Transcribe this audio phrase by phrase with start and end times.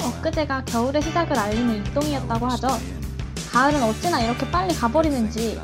[0.00, 2.68] 엊그제가 겨울의 시작을 알리는 입동이었다고 하죠.
[3.52, 5.60] 가을은 어찌나 이렇게 빨리 가버리는지.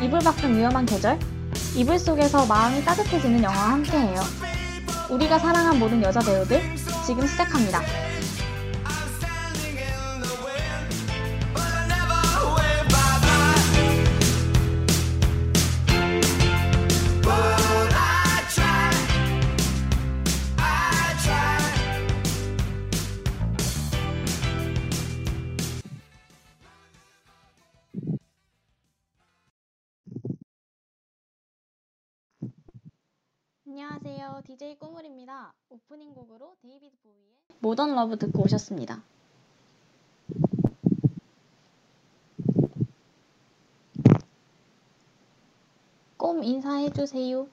[0.00, 1.18] 이불 밖은 위험한 계절?
[1.74, 4.43] 이불 속에서 마음이 따뜻해지는 영화와 함께해요.
[5.10, 6.60] 우리가 사랑한 모든 여자 배우들,
[7.06, 7.80] 지금 시작합니다.
[34.56, 35.52] DJ 꾸물입니다.
[35.68, 39.02] 오프닝 곡으로 데이비드 보위의 Modern Love 듣고 오셨습니다.
[46.16, 47.48] 꼼 인사해 주세요.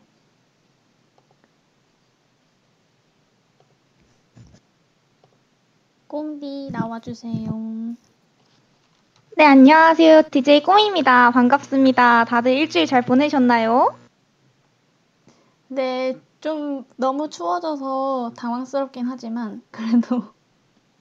[6.08, 7.96] 꼼비 나와주세요.
[9.38, 10.24] 네, 안녕하세요.
[10.30, 11.32] DJ 꽁입니다.
[11.32, 12.26] 반갑습니다.
[12.26, 14.01] 다들 일주일 잘 보내셨나요?
[15.74, 20.26] 네, 좀 너무 추워져서 당황스럽긴 하지만 그래도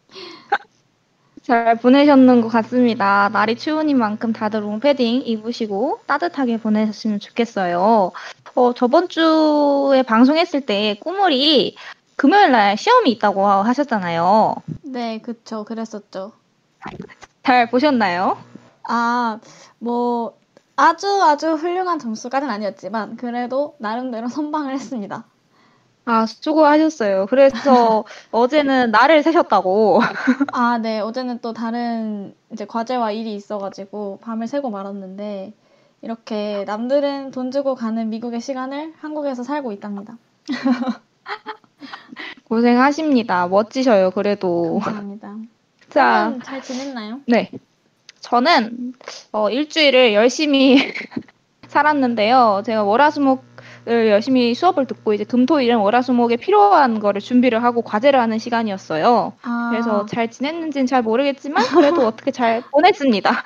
[1.42, 3.28] 잘 보내셨는 것 같습니다.
[3.32, 8.12] 날이 추우니 만큼 다들 롱패딩 입으시고 따뜻하게 보내셨으면 좋겠어요.
[8.54, 11.74] 어, 저번 주에 방송했을 때 꾸물이
[12.14, 14.54] 금요일 날 시험이 있다고 하셨잖아요.
[14.82, 15.64] 네, 그쵸.
[15.64, 16.30] 그랬었죠.
[17.42, 18.38] 잘 보셨나요?
[18.84, 19.40] 아,
[19.80, 20.38] 뭐
[20.76, 25.24] 아주 아주 훌륭한 점수까지는 아니었지만 그래도 나름대로 선방을 했습니다.
[26.06, 27.26] 아, 수고하셨어요.
[27.26, 30.00] 그래서 어제는 날을 새셨다고.
[30.52, 31.00] 아, 네.
[31.00, 35.52] 어제는 또 다른 이제 과제와 일이 있어가지고 밤을 새고 말았는데
[36.02, 40.16] 이렇게 남들은 돈 주고 가는 미국의 시간을 한국에서 살고 있답니다.
[42.48, 43.46] 고생하십니다.
[43.46, 44.80] 멋지셔요, 그래도.
[44.80, 45.36] 감사합니다.
[45.90, 47.20] 자, 음, 잘 지냈나요?
[47.26, 47.50] 네.
[48.20, 48.92] 저는
[49.32, 50.76] 어, 일주일을 열심히
[51.68, 52.62] 살았는데요.
[52.64, 59.32] 제가 월화수목을 열심히 수업을 듣고 이제 금토일은 월화수목에 필요한 거를 준비를 하고 과제를 하는 시간이었어요.
[59.42, 63.44] 아, 그래서 잘 지냈는지는 잘 모르겠지만 그래도 어떻게 잘 보냈습니다.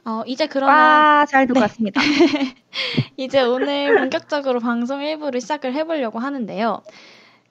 [0.05, 1.63] 어, 이제 그러면 와, 잘 듣고 네.
[1.65, 1.99] 왔습니다.
[3.17, 6.81] 이제 오늘 본격적으로 방송 일부를 시작을 해보려고 하는데요.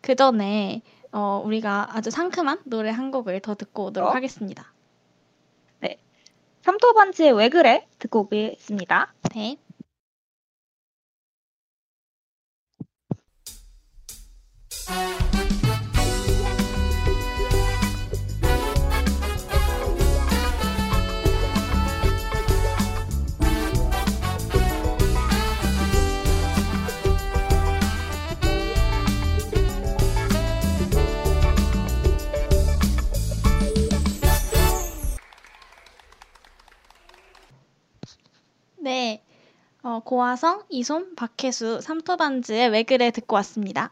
[0.01, 0.81] 그 전에
[1.13, 4.15] 어, 우리가 아주 상큼한 노래 한 곡을 더 듣고 오도록 어?
[4.15, 4.73] 하겠습니다.
[6.67, 7.87] 삼토반지의 왜 그래?
[8.01, 9.15] 듣고 오겠습니다.
[9.37, 9.57] 네.
[38.79, 39.21] 네.
[39.83, 43.91] 어, 고화성, 이솜, 박혜수, 삼토반즈의 왜 그래 듣고 왔습니다.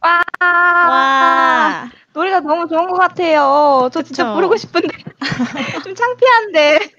[0.00, 1.90] 와, 와.
[2.12, 3.88] 노래가 너무 좋은 것 같아요.
[3.92, 4.34] 저 진짜 그쵸?
[4.34, 4.88] 부르고 싶은데
[5.84, 6.90] 좀 창피한데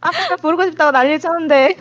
[0.00, 1.76] 아까 부르고 싶다고 난리 쳤는데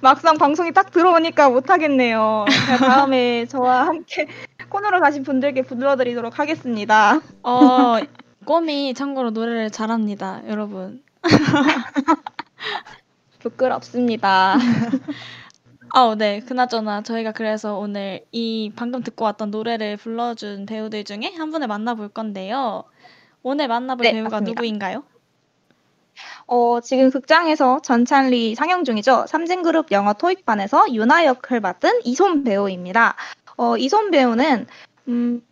[0.00, 2.44] 막상 방송이 딱 들어오니까 못하겠네요.
[2.78, 4.26] 다음에 저와 함께
[4.68, 7.20] 코너로 가신 분들께 불러드리도록 하겠습니다.
[7.42, 7.96] 어,
[8.44, 11.02] 꼬미 참고로 노래를 잘합니다, 여러분.
[13.40, 14.56] 부끄럽습니다.
[15.96, 16.40] 아, 네.
[16.40, 22.08] 그나저나 저희가 그래서 오늘 이 방금 듣고 왔던 노래를 불러준 배우들 중에 한 분을 만나볼
[22.08, 22.82] 건데요.
[23.44, 24.60] 오늘 만나볼 네, 배우가 맞습니다.
[24.60, 25.04] 누구인가요?
[26.48, 29.26] 어, 지금 극장에서 전찬리 상영 중이죠.
[29.28, 33.14] 삼진그룹 영어 토익반에서 유나 역을 맡은 이솜 배우입니다.
[33.56, 34.66] 어, 이솜 배우는
[35.06, 35.42] 음,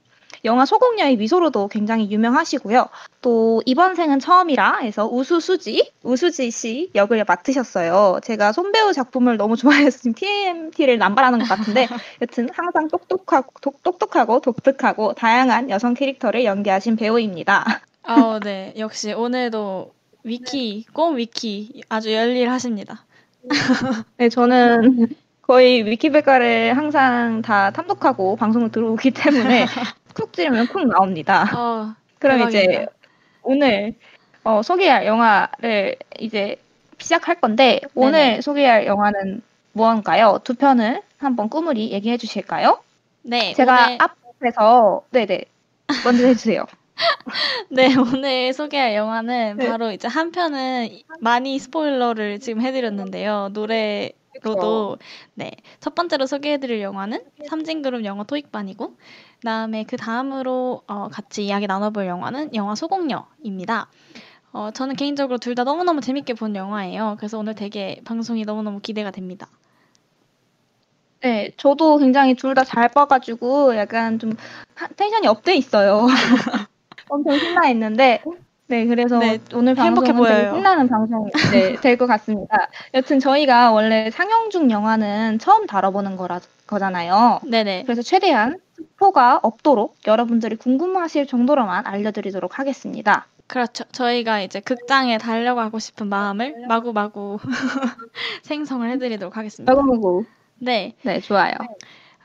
[0.45, 2.89] 영화 소공녀의 미소로도 굉장히 유명하시고요.
[3.21, 8.21] 또 이번 생은 처음이라 해서 우수수지, 우수지 씨 역을 맡으셨어요.
[8.23, 11.87] 제가 손 배우 작품을 너무 좋아해서 지금 TMT를 남발하는 것 같은데
[12.21, 17.83] 여튼 항상 똑똑하고, 독, 똑똑하고 독특하고 다양한 여성 캐릭터를 연기하신 배우입니다.
[18.03, 18.75] 아, 네.
[18.79, 19.93] 역시 오늘도
[20.25, 23.05] 위키, 꼼 위키 아주 열일하십니다.
[24.19, 25.09] 네, 저는
[25.43, 29.67] 거의 위키백과를 항상 다 탐독하고 방송을 들어오기 때문에
[30.15, 31.45] 쿡 찌르면 쿡 나옵니다.
[31.57, 32.93] 어, 그럼 이제 대박이다.
[33.43, 33.95] 오늘
[34.45, 36.57] 어, 소개할 영화를 이제
[36.99, 38.41] 시작할 건데 오늘 네네.
[38.41, 39.43] 소개할 영화는
[39.73, 40.41] 무언가요?
[40.45, 42.81] 두 편을 한번 꾸물이 얘기해 주실까요?
[43.23, 45.45] 네, 제가 오늘, 앞에서 네네
[46.05, 46.67] 먼저 해주세요.
[47.71, 49.67] 네, 오늘 소개할 영화는 네.
[49.69, 50.89] 바로 이제 한 편은
[51.21, 53.51] 많이 스포일러를 지금 해드렸는데요.
[53.53, 54.13] 노래
[54.43, 54.99] 로도
[55.35, 55.51] 네,
[55.81, 58.97] 첫 번째로 소개해 드릴 영화는 삼진그룹 영어 토익반이고,
[59.41, 63.89] 그다음에 그 다음으로 어, 같이 이야기 나눠 볼 영화는 영화 소공녀입니다.
[64.53, 67.17] 어, 저는 개인적으로 둘 다 너무너무 재밌게 본 영화예요.
[67.19, 69.49] 그래서 오늘 되게 방송이 너무너무 기대가 됩니다.
[71.21, 74.33] 네, 저도 굉장히 둘 다 잘 봐가지고 약간 좀
[74.75, 76.07] 하- tension이 up돼 있어요.
[77.09, 78.27] 엄청 신나 있는데,
[78.73, 80.55] 네, 그래서 네, 오늘 행복해 방송은 되게 보여요.
[80.55, 82.71] 신나는 방송이 네, 될것 같습니다.
[82.95, 87.41] 여튼 저희가 원래 상영 중 영화는 처음 다뤄보는 거라, 거잖아요.
[87.45, 87.83] 네네.
[87.83, 93.27] 그래서 최대한 스포가 없도록 여러분들이 궁금하실 정도로만 알려드리도록 하겠습니다.
[93.47, 93.85] 그렇죠.
[93.93, 97.41] 저희가 이제 극장에 달려가고 싶은 마음을 마구마구
[98.45, 99.71] 생성을 해드리도록 하겠습니다.
[99.75, 100.25] 먹어보고.
[100.59, 100.95] 네.
[101.03, 101.53] 네, 좋아요.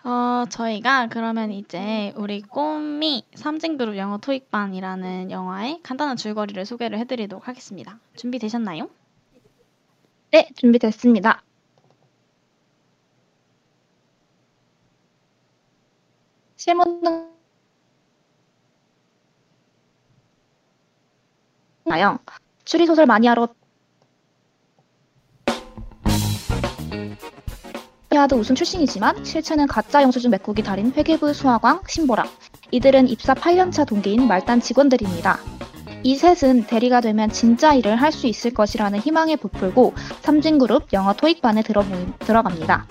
[0.04, 8.00] 어, 저희가 그러면 이제 우리 꼬미 삼진그룹 영어 토익반이라는 영화의 간단한 줄거리를 소개를 해드리도록 하겠습니다.
[8.16, 8.90] 준비되셨나요?
[10.32, 11.42] 네, 준비됐습니다.
[16.56, 17.32] 실무는
[21.86, 22.20] 나영
[22.66, 23.48] 추리소설 마니아로
[28.16, 32.26] 하드 우승 출신이지만 실체는 가짜 영수증 메꾸기 달인 회계부 수화광 신보라
[32.72, 35.40] 이들은 입사 8년차 동기인 말단 직원들입니다.
[36.04, 41.64] 이 셋은 대리가 되면 진짜 일을 할 수 있을 것이라는 희망에 부풀고 삼진그룹 영어 토익반에
[41.64, 41.84] 들어,
[42.20, 42.86] 들어갑니다.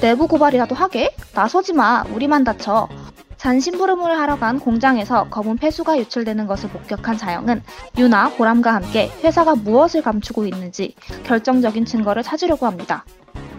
[0.00, 1.14] 내부 고발이라도 하게?
[1.34, 2.04] 나서지 마.
[2.12, 2.88] 우리만 다쳐.
[3.36, 7.62] 잔심부름을 하러 간 공장에서 검은 폐수가 유출되는 것을 목격한 자영은
[7.98, 10.94] 유나, 보람과 함께 회사가 무엇을 감추고 있는지
[11.24, 13.04] 결정적인 증거를 찾으려고 합니다.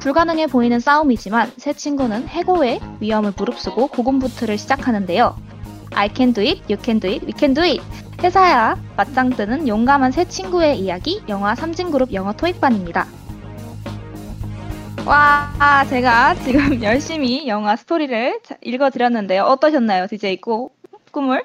[0.04, 5.34] 불가능해 보이는 싸움이지만 세 친구는 해고의 위험을 무릅쓰고 고군분투를 시작하는데요.
[5.96, 7.82] I can do it, you can do it, we can do it.
[8.22, 13.08] 회사야 맞짱 뜨는 용감한 세 친구의 이야기 영화 삼진그룹 영어 토익반입니다.
[15.06, 19.44] 와, 제가 지금 열심히 영화 스토리를 자- 읽어드렸는데요.
[19.44, 20.72] 어떠셨나요, DJ 꾸,
[21.12, 21.44] 꿈을?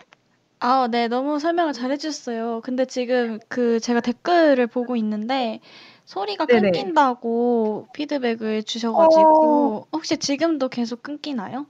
[0.59, 2.63] 아, 네, 너무 설명을 잘해주셨어요.
[2.65, 5.61] 근데 지금 그 제가 댓글을 보고 있는데
[6.09, 6.71] 소리가 네네.
[6.71, 11.67] 끊긴다고 피드백을 주셔가지고 혹시 지금도 계속 끊기나요?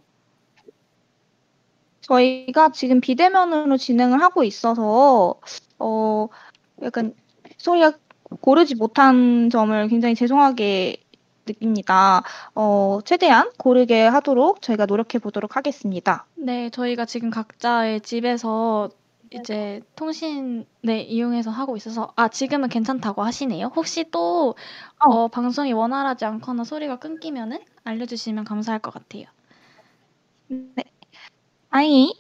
[2.03, 5.35] 저희가 지금 비대면으로 진행을 하고 있어서,
[5.81, 6.29] 어,
[6.83, 7.15] 약간
[7.57, 7.95] 소리가
[8.41, 10.99] 고르지 못한 점을 굉장히 죄송하게
[11.45, 12.23] 느낍니다.
[12.55, 16.27] 어, 최대한 고르게 하도록 저희가 노력해 보도록 하겠습니다.
[16.37, 18.89] 네, 저희가 지금 각자의 집에서
[19.33, 23.73] 이제 통신 네, 이용해서 하고 있어서 아, 지금은 괜찮다고 하시네요.
[23.77, 24.55] 혹시 또
[25.01, 25.11] 어.
[25.11, 29.25] 어, 방송이 원활하지 않거나 소리가 끊기면은 알려주시면 감사할 것 같아요.
[30.49, 30.85] 네.
[31.71, 32.13] 아이,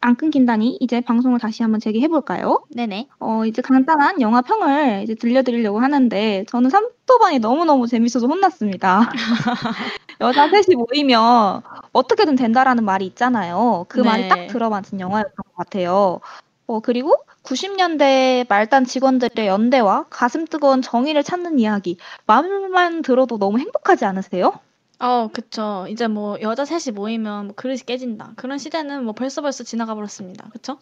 [0.00, 2.64] 안 끊긴다니 이제 방송을 다시 한번 재개해 볼까요?
[2.70, 3.08] 네네.
[3.20, 9.10] 어, 이제 간단한 영화 평을 이제 들려드리려고 하는데, 저는 삼토반이 너무 너무 재밌어서 혼났습니다.
[10.20, 13.86] 여자 셋이 모이면 어떻게든 된다라는 말이 있잖아요.
[13.88, 14.28] 그 말이 네.
[14.28, 16.20] 딱 들어맞은 영화였던 것 같아요.
[16.66, 21.98] 어, 그리고 90년대 말단 직원들의 연대와 가슴 뜨거운 정의를 찾는 이야기.
[22.26, 24.60] 말만 들어도 너무 행복하지 않으세요?
[24.98, 25.86] 어, 그쵸.
[25.88, 28.32] 이제 뭐 여자 셋이 모이면 뭐 그릇이 깨진다.
[28.36, 30.48] 그런 시대는 뭐 벌써 벌써 지나가 버렸습니다.
[30.50, 30.78] 그쵸?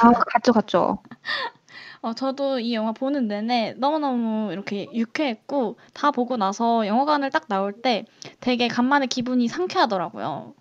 [0.00, 0.98] 아, 갔죠, 갔죠.
[2.02, 7.72] 어, 저도 이 영화 보는 내내 너무너무 이렇게 유쾌했고 다 보고 나서 영화관을 딱 나올
[7.82, 8.04] 때
[8.40, 10.54] 되게 간만에 기분이 상쾌하더라고요.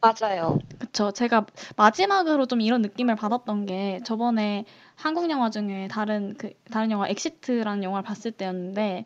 [0.00, 0.58] 맞아요.
[0.78, 1.10] 그쵸.
[1.10, 1.46] 제가
[1.76, 7.82] 마지막으로 좀 이런 느낌을 받았던 게 저번에 한국 영화 중에 다른 그 다른 영화 엑시트라는
[7.82, 9.04] 영화를 봤을 때였는데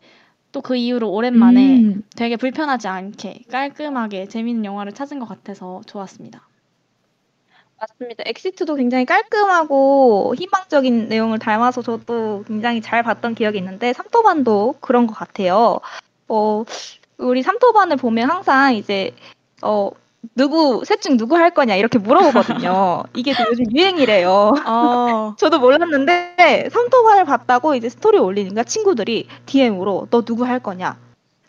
[0.51, 2.03] 또 그 이후로 오랜만에 음.
[2.15, 6.47] 되게 불편하지 않게 깔끔하게 재밌는 영화를 찾은 것 같아서 좋았습니다.
[7.79, 8.23] 맞습니다.
[8.27, 15.15] 엑시트도 굉장히 깔끔하고 희망적인 내용을 담아서 저도 굉장히 잘 봤던 기억이 있는데 삼토반도 그런 것
[15.15, 15.79] 같아요.
[16.27, 16.63] 어,
[17.17, 19.15] 우리 삼토반을 보면 항상 이제
[19.63, 19.89] 어,
[20.35, 23.03] 누구 셋 중 누구 할 거냐 이렇게 물어보거든요.
[23.15, 24.53] 이게 또 요즘 유행이래요.
[24.65, 30.97] 어, 저도 몰랐는데 삼토반을 봤다고 이제 스토리 올리니까 친구들이 DM으로 너 누구 할 거냐?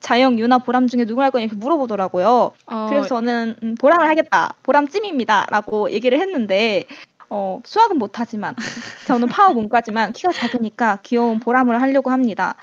[0.00, 2.52] 자영, 유나, 보람 중에 누구 할 거냐 이렇게 물어보더라고요.
[2.66, 4.54] 어, 그래서 저는 음, 보람을 하겠다.
[4.62, 6.84] 보람 찜입니다라고 얘기를 했는데
[7.30, 8.54] 어, 수학은 못하지만
[9.06, 12.56] 저는 파워 문과지만 키가 작으니까 귀여운 보람을 하려고 합니다.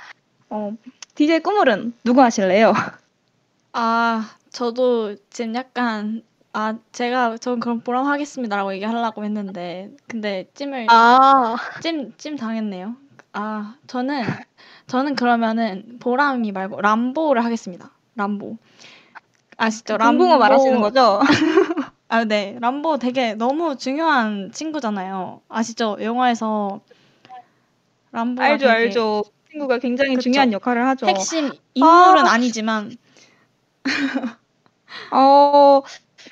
[0.49, 0.73] 어,
[1.15, 2.73] DJ 꾸물은 누구 하실래요?
[3.73, 11.55] 아, 저도 지금 약간 아, 제가 전 그럼 보람 하겠습니다라고 얘기하려고 했는데 근데 찜을 아,
[11.81, 12.95] 찜, 찜 당했네요.
[13.33, 14.23] 아, 저는,
[14.87, 17.91] 저는 그러면은 보람이 말고 람보를 하겠습니다.
[18.15, 18.57] 람보.
[19.57, 19.97] 아시죠?
[19.97, 21.19] 금붕어 말하시는 거죠?
[22.07, 22.57] 아, 네.
[22.59, 25.41] 람보 되게 너무 중요한 친구잖아요.
[25.47, 25.97] 아시죠?
[26.01, 26.81] 영화에서
[28.11, 29.23] 람보가 알죠, 되게 알죠.
[29.51, 30.23] 친구가 굉장히 그쵸.
[30.23, 31.05] 중요한 역할을 하죠.
[31.05, 32.31] 핵심 인물은 아.
[32.31, 32.97] 아니지만
[35.11, 35.81] 어,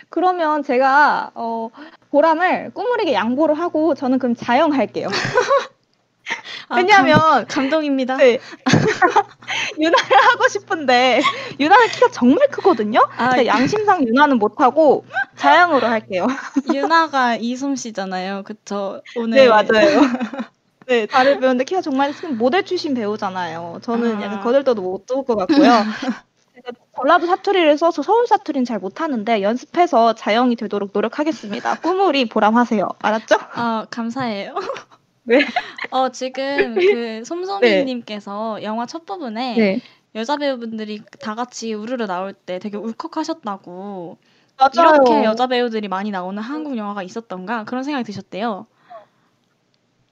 [0.09, 1.69] 그러면 제가 어,
[2.11, 5.07] 보람을 꾸물에게 양보를 하고 저는 그럼 자영할게요.
[6.69, 8.17] 아, 왜냐하면 감, 감동입니다.
[8.17, 8.39] 네.
[9.79, 11.21] 유나를 하고 싶은데
[11.59, 13.07] 유나는 키가 정말 크거든요.
[13.15, 15.05] 아, 양심상 유나는 못하고
[15.37, 16.27] 자양으로 할게요.
[16.73, 18.43] 유나가 이솜 씨잖아요.
[18.43, 19.01] 그쵸?
[19.15, 20.01] 오늘 네 맞아요.
[20.87, 23.79] 네 다른 배우인데 키가 정말 큰 모델 출신 배우잖아요.
[23.81, 24.23] 저는 아.
[24.23, 25.85] 약간 거들떠도 못들것 같고요.
[26.95, 31.79] 전라도 사투리를 써서 서울 사투리는 잘 못하는데 연습해서 자영이 되도록 노력하겠습니다.
[31.79, 32.87] 꾸물이 보람하세요.
[32.99, 33.35] 알았죠?
[33.53, 34.55] 아, 감사해요.
[35.23, 35.45] 네.
[35.91, 39.81] 어, 지금 그 솜솜이님께서 영화 첫 부분에 네
[40.15, 44.17] 여자 배우분들이 다 같이 우르르 나올 때 되게 울컥하셨다고
[44.57, 44.95] 맞아요.
[44.95, 48.65] 이렇게 여자 배우들이 많이 나오는 한국 영화가 있었던가 그런 생각이 드셨대요.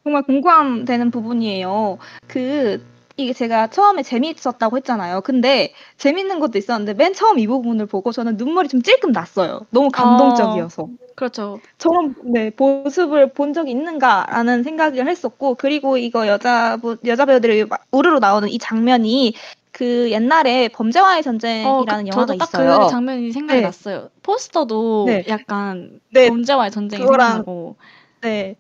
[0.03, 1.97] 정말 공감되는 부분이에요.
[2.27, 2.85] 그
[3.17, 5.21] 이게 제가 처음에 재미있었다고 했잖아요.
[5.21, 9.61] 근데 재밌는 것도 있었는데 맨 처음 이 부분을 보고 저는 눈물이 좀 찔끔 났어요.
[9.69, 10.87] 너무 감동적이어서.
[11.15, 11.59] 그렇죠.
[11.77, 18.19] 저런 네, 모습을 본 적이 있는가라는 생각을 했었고 그리고 이거 여자 여자 배우들이 막 우르르
[18.19, 19.33] 나오는 이 장면이
[19.71, 22.79] 그 옛날에 범죄와의 전쟁이라는 그- 영화가 저도 딱 있어요.
[22.79, 23.65] 그 장면이 생각이 네.
[23.65, 24.09] 났어요.
[24.23, 25.23] 포스터도 네.
[25.29, 27.75] 약간 네, 범죄와의 전쟁이 그거랑- 생각나고
[28.21, 28.55] 네.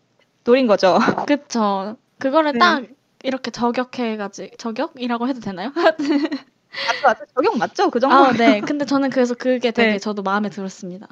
[0.45, 0.97] 노린 거죠.
[1.27, 1.97] 그쵸.
[2.19, 2.59] 그거를 네.
[2.59, 2.83] 딱
[3.25, 5.71] 이렇게 저격해가지고 저격이라고 해도 되나요?
[6.87, 7.25] 맞죠, 맞죠.
[7.33, 7.89] 적용 맞죠?
[7.89, 8.15] 그 정도.
[8.15, 8.61] 아, 네.
[8.61, 9.99] 근데 저는 그래서 그게 되게 네.
[9.99, 11.07] 저도 마음에 들었습니다.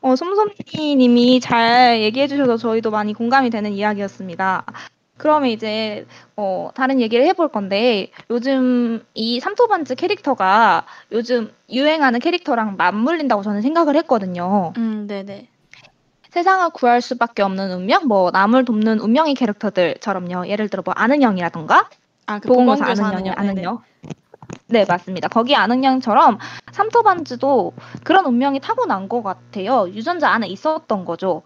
[0.00, 4.64] 어, 솜솜이님이 잘 얘기해 주셔서 저희도 많이 공감이 되는 이야기였습니다.
[5.16, 6.06] 그러면 이제
[6.36, 13.96] 어, 다른 얘기를 해볼 건데 요즘 이 삼토반즈 캐릭터가 요즘 유행하는 캐릭터랑 맞물린다고 저는 생각을
[13.96, 14.72] 했거든요.
[14.76, 15.48] 음, 네네.
[16.34, 20.48] 세상을 구할 수밖에 없는 운명, 뭐 남을 돕는 운명의 캐릭터들처럼요.
[20.48, 21.88] 예를 들어 뭐 아는 형이라던가
[22.26, 23.74] 아, 그 보건교사 보건교사 아는 형, 아는 아는 형.
[23.74, 23.82] 형.
[24.66, 25.28] 네, 맞습니다.
[25.28, 26.38] 거기 아는 형처럼
[26.72, 27.72] 삼토반즈도
[28.02, 29.86] 그런 운명이 타고난 것 같아요.
[29.90, 31.42] 유전자 안에 있었던 거죠.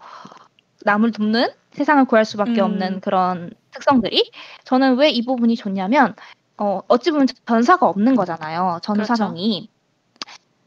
[0.85, 2.65] 남을 돕는 세상을 구할 수밖에 음.
[2.65, 4.31] 없는 그런 특성들이
[4.63, 6.15] 저는 왜 이 부분이 좋냐면
[6.57, 8.79] 어, 어찌 보면 전사가 없는 거잖아요.
[8.81, 9.13] 전후 그렇죠.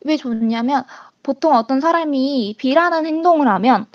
[0.05, 0.85] 왜 좋냐면
[1.25, 3.87] 보통 어떤 사람이 B라는 행동을 하면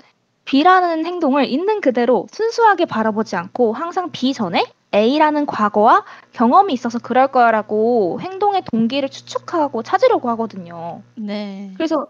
[0.48, 4.64] B라는 행동을 있는 그대로 순수하게 바라보지 않고 항상 B 전에
[4.94, 11.02] A라는 과거와 경험이 있어서 그럴 거라고 행동의 동기를 추측하고 찾으려고 하거든요.
[11.16, 11.70] 네.
[11.76, 12.06] 그래서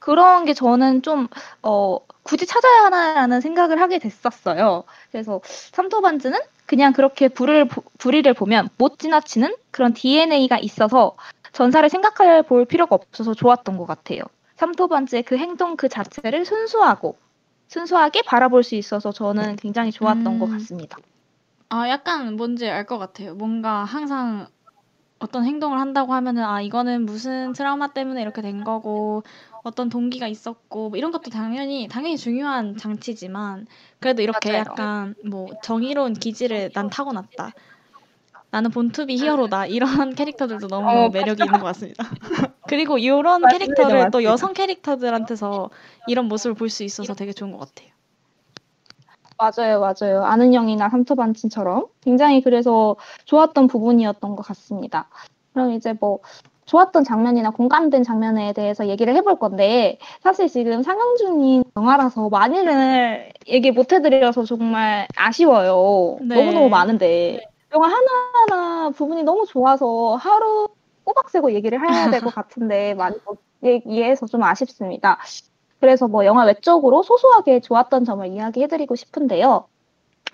[0.00, 1.28] 그런 게 저는 좀,
[1.62, 4.82] 어, 굳이 찾아야 하나라는 생각을 하게 됐었어요.
[5.12, 11.16] 그래서 삼토반즈는 그냥 그렇게 불을, 보- 불의를 보면 못 지나치는 그런 DNA가 있어서
[11.52, 14.22] 전사를 생각해 볼 필요가 없어서 좋았던 것 같아요.
[14.56, 17.16] 삼토반즈의 그 행동 그 자체를 순수하고,
[17.68, 20.38] 순수하게 바라볼 수 있어서 저는 굉장히 좋았던 음.
[20.38, 20.98] 것 같습니다.
[21.68, 23.34] 아, 약간 뭔지 알 것 같아요.
[23.34, 24.48] 뭔가 항상
[25.18, 29.24] 어떤 행동을 한다고 하면은, 아, 이거는 무슨 트라우마 때문에 이렇게 된 거고,
[29.62, 33.66] 어떤 동기가 있었고, 뭐 이런 것도 당연히, 당연히 중요한 장치지만,
[34.00, 34.60] 그래도 이렇게 맞아요.
[34.60, 37.54] 약간 뭐 정의로운 기질을 난 타고났다.
[38.50, 39.66] 나는 본투비 히어로다.
[39.66, 42.04] 이런 캐릭터들도 너무 어, 매력이 있는 것 같습니다.
[42.68, 44.22] 그리고 이런 맞습니다, 캐릭터를 또 맞습니다.
[44.30, 45.70] 여성 캐릭터들한테서
[46.06, 47.90] 이런 모습을 볼 수 있어서 되게 좋은 것 같아요.
[49.38, 50.24] 맞아요, 맞아요.
[50.24, 55.08] 아는 형이나 삼토반친처럼 굉장히 그래서 좋았던 부분이었던 것 같습니다.
[55.52, 56.20] 그럼 이제 뭐
[56.64, 63.70] 좋았던 장면이나 공감된 장면에 대해서 얘기를 해볼 건데 사실 지금 상영 중인 영화라서 많이는 얘기
[63.70, 66.16] 못 해드려서 정말 아쉬워요.
[66.22, 66.34] 네.
[66.34, 67.40] 너무너무 많은데
[67.74, 70.68] 영화 하나하나 부분이 너무 좋아서 하루
[71.04, 75.18] 꼬박 세고 얘기를 해야 될 것 같은데 많이 못 얘기해서 좀 아쉽습니다.
[75.80, 79.66] 그래서 뭐 영화 외적으로 소소하게 좋았던 점을 이야기해드리고 싶은데요.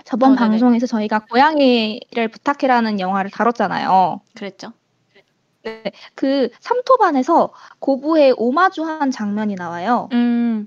[0.05, 0.37] 저번 어.
[0.37, 4.21] 방송에서 저희가 고양이를 부탁해라는 영화를 다뤘잖아요.
[4.35, 4.73] 그랬죠.
[6.15, 10.09] 그 삼토반에서 고부의 오마주한 장면이 나와요.
[10.13, 10.67] 음,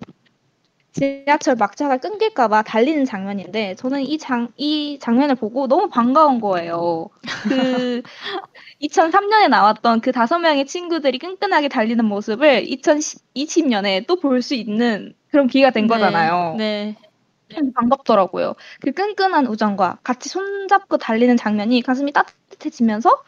[0.95, 7.09] 지하철 막차가 끊길까봐 달리는 장면인데 저는 이 장, 이 장면을 보고 너무 반가운 거예요.
[7.43, 8.01] 그
[8.81, 15.47] 2003년에 나왔던 그 다섯 명의 친구들이 끈끈하게 달리는 모습을 2020년에 또 볼 수 있는 그런
[15.47, 16.55] 기회가 된 네, 거잖아요.
[16.57, 16.95] 네.
[17.53, 18.55] 참 반갑더라고요.
[18.81, 23.23] 그 끈끈한 우정과 같이 손잡고 달리는 장면이 가슴이 따뜻해지면서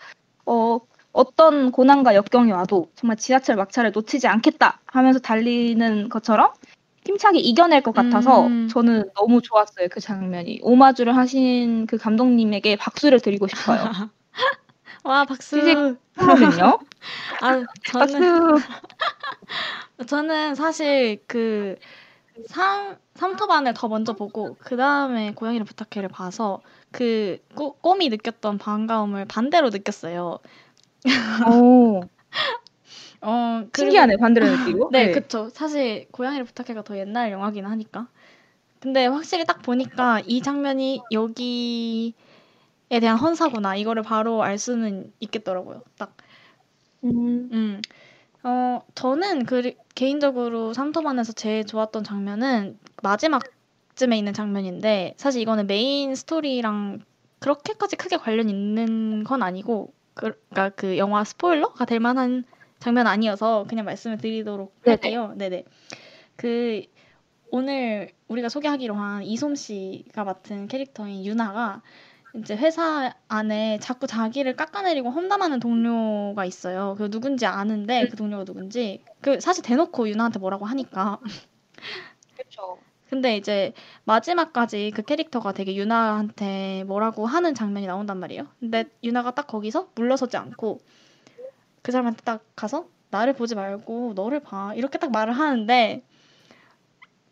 [0.45, 0.79] 어,
[1.13, 6.53] 어떤 고난과 역경이 와도 정말 지하철 막차를 놓치지 않겠다 하면서 달리는 것처럼
[7.07, 8.67] 힘차게 이겨낼 것 같아서 음.
[8.67, 9.87] 저는 너무 좋았어요.
[9.89, 10.59] 그 장면이.
[10.61, 13.79] 오마주를 하신 그 감독님에게 박수를 드리고 싶어요.
[15.03, 15.57] 와, 박수.
[16.17, 16.79] 거든요.
[17.41, 17.63] 아.
[17.85, 18.55] 저는
[20.07, 21.77] 저는 사실 그
[22.47, 26.61] 삼, 삼토반을 더 먼저 보고 그 다음에 고양이를 부탁해를 봐서
[26.91, 30.39] 그 꼬, 꼬미 느꼈던 반가움을 반대로 느꼈어요.
[31.49, 32.01] 오,
[33.21, 34.89] 어, 신기하네 반대로 느끼고.
[34.91, 35.49] 네, 그쵸.
[35.49, 38.07] 사실 고양이를 부탁해가 더 옛날 영화긴 하니까.
[38.79, 42.13] 근데 확실히 딱 보니까 이 장면이 여기에
[43.01, 43.75] 대한 헌사구나.
[43.75, 45.81] 이거를 바로 알 수는 있겠더라고요.
[45.97, 46.15] 딱.
[47.03, 47.81] 음, 음.
[48.43, 57.01] 어, 저는 그 개인적으로 삼토반에서 제일 좋았던 장면은 마지막쯤에 있는 장면인데 사실 이거는 메인 스토리랑
[57.39, 62.45] 그렇게까지 크게 관련 있는 건 아니고 그, 그러니까 그 영화 스포일러가 될 만한
[62.79, 64.91] 장면 아니어서 그냥 말씀을 드리도록 네네.
[64.91, 65.33] 할게요.
[65.37, 65.63] 네네.
[66.35, 66.83] 그
[67.49, 71.81] 오늘 우리가 소개하기로 한 이솜 씨가 맡은 캐릭터인 유나가
[72.35, 76.95] 이제 회사 안에 자꾸 자기를 깎아내리고 험담하는 동료가 있어요.
[76.97, 81.19] 그 누군지 아는데 그 동료가 누군지 그 사실 대놓고 유나한테 뭐라고 하니까.
[82.35, 82.77] 그렇죠.
[83.09, 88.47] 근데 이제 마지막까지 그 캐릭터가 되게 유나한테 뭐라고 하는 장면이 나온단 말이에요.
[88.59, 90.81] 근데 유나가 딱 거기서 물러서지 않고
[91.87, 96.03] 그 사람한테 딱 가서 나를 보지 말고 너를 봐 이렇게 딱 말을 하는데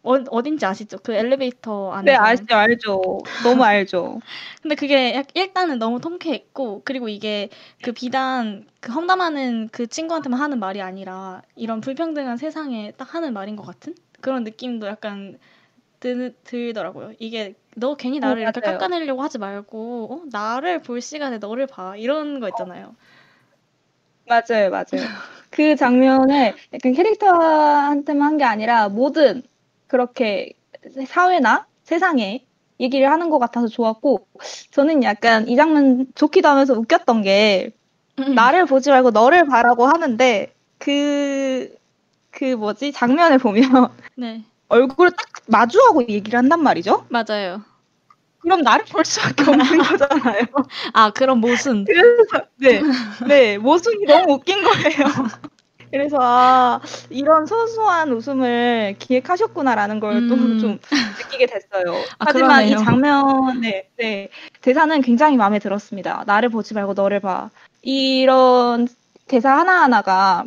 [0.04, 0.98] 어, 어딘지 아시죠?
[1.04, 2.12] 그 엘리베이터 안에.
[2.12, 3.20] 네, 알죠, 알죠.
[3.44, 4.22] 너무 알죠.
[4.62, 7.50] 근데 그게 약- 일단은 너무 통쾌했고 그리고 이게
[7.82, 13.56] 그 비단 그 험담하는 그 친구한테만 하는 말이 아니라 이런 불평등한 세상에 딱 하는 말인
[13.56, 15.38] 것 같은 그런 느낌도 약간
[16.00, 17.13] 드, 들더라고요.
[17.20, 18.62] 이게 너 괜히 나를 어, 이렇게.
[18.62, 20.26] 깎아내려고 하지 말고 어?
[20.32, 22.96] 나를 볼 시간에 너를 봐 이런 거 있잖아요.
[24.28, 25.08] 맞아요, 맞아요.
[25.52, 29.44] 그 장면을 약간 캐릭터한테만 한 게 아니라 모든
[29.88, 30.54] 그렇게
[31.08, 32.46] 사회나 세상에
[32.80, 34.28] 얘기를 하는 것 같아서 좋았고,
[34.72, 37.72] 저는 약간 이 장면 좋기도 하면서 웃겼던 게,
[38.36, 41.74] 나를 보지 말고 너를 봐라고 하는데, 그,
[42.32, 43.64] 그 뭐지, 장면을 보면
[44.18, 47.06] 네 얼굴을 딱 마주하고 얘기를 한단 말이죠?
[47.10, 47.64] 맞아요.
[48.45, 50.43] 그럼 나를 볼 수밖에 없는 거잖아요.
[50.93, 51.84] 아 그런 모순.
[51.84, 52.81] 그래서 네,
[53.27, 55.08] 네 모습이 너무 웃긴 거예요.
[55.89, 56.79] 그래서 아,
[57.10, 60.60] 이런 소소한 웃음을 기획하셨구나라는 걸또 음.
[60.60, 60.79] 좀
[61.17, 61.95] 느끼게 됐어요.
[62.19, 62.86] 아, 하지만 이 그러네요.
[62.86, 64.29] 장면의 네,
[64.62, 66.23] 대사는 굉장히 마음에 들었습니다.
[66.27, 67.49] 나를 보지 말고 너를 봐.
[67.81, 68.88] 이런
[69.27, 70.45] 대사 하나하나가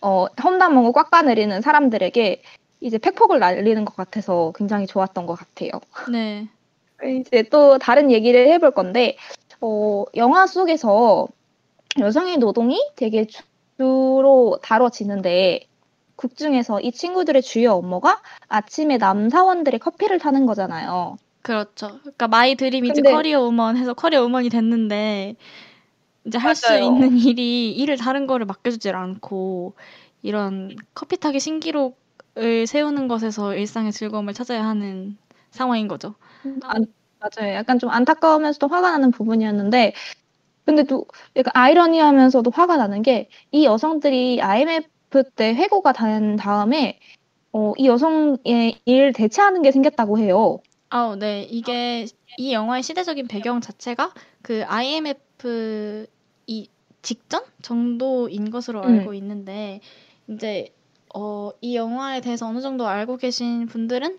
[0.00, 2.42] 어, 험담하고 꽉 까내리는 사람들에게
[2.80, 5.72] 이제 팩폭을 날리는 것 같아서 굉장히 좋았던 것 같아요.
[6.10, 6.48] 네.
[7.04, 9.16] 이제 또 다른 얘기를 해볼 건데,
[9.60, 11.28] 어, 영화 속에서
[11.98, 13.26] 여성의 노동이 되게
[13.78, 15.60] 주로 다뤄지는데,
[16.16, 21.16] 극 중에서 이 친구들의 주요 업무가 아침에 남사원들의 커피를 타는 거잖아요.
[21.42, 21.88] 그렇죠.
[22.02, 25.36] 그러니까 my dream is 근데- career woman 해서 career woman이 됐는데
[26.26, 26.74] 이제 할 수.
[26.78, 29.72] 있는 일이 일을 다른 거를 맡겨주질 않고
[30.20, 35.16] 이런 커피 타기 신기록을 세우는 것에서 일상의 즐거움을 찾아야 하는
[35.50, 36.14] 상황인 거죠.
[36.62, 36.86] 안-
[37.18, 37.52] 맞아요.
[37.54, 39.92] 약간 좀 안타까우면서도 화가 나는 부분이었는데,
[40.66, 47.00] 근데 또 약간 아이러니하면서도 화가 나는 게, 이 여성들이 IMF 때 회고가 된 다음에,
[47.52, 50.58] 어, 이 여성의 일을 대체하는 게 생겼다고 해요.
[50.88, 51.42] 아우, 네.
[51.42, 56.06] 이게 이 영화의 시대적인 배경 자체가 그 IMF
[56.46, 56.68] 이
[57.02, 58.88] 직전 정도인 것으로 음.
[58.98, 59.80] 알고 있는데
[60.28, 60.68] 이제
[61.14, 64.18] 어, 이 영화에 대해서 어느 정도 알고 계신 분들은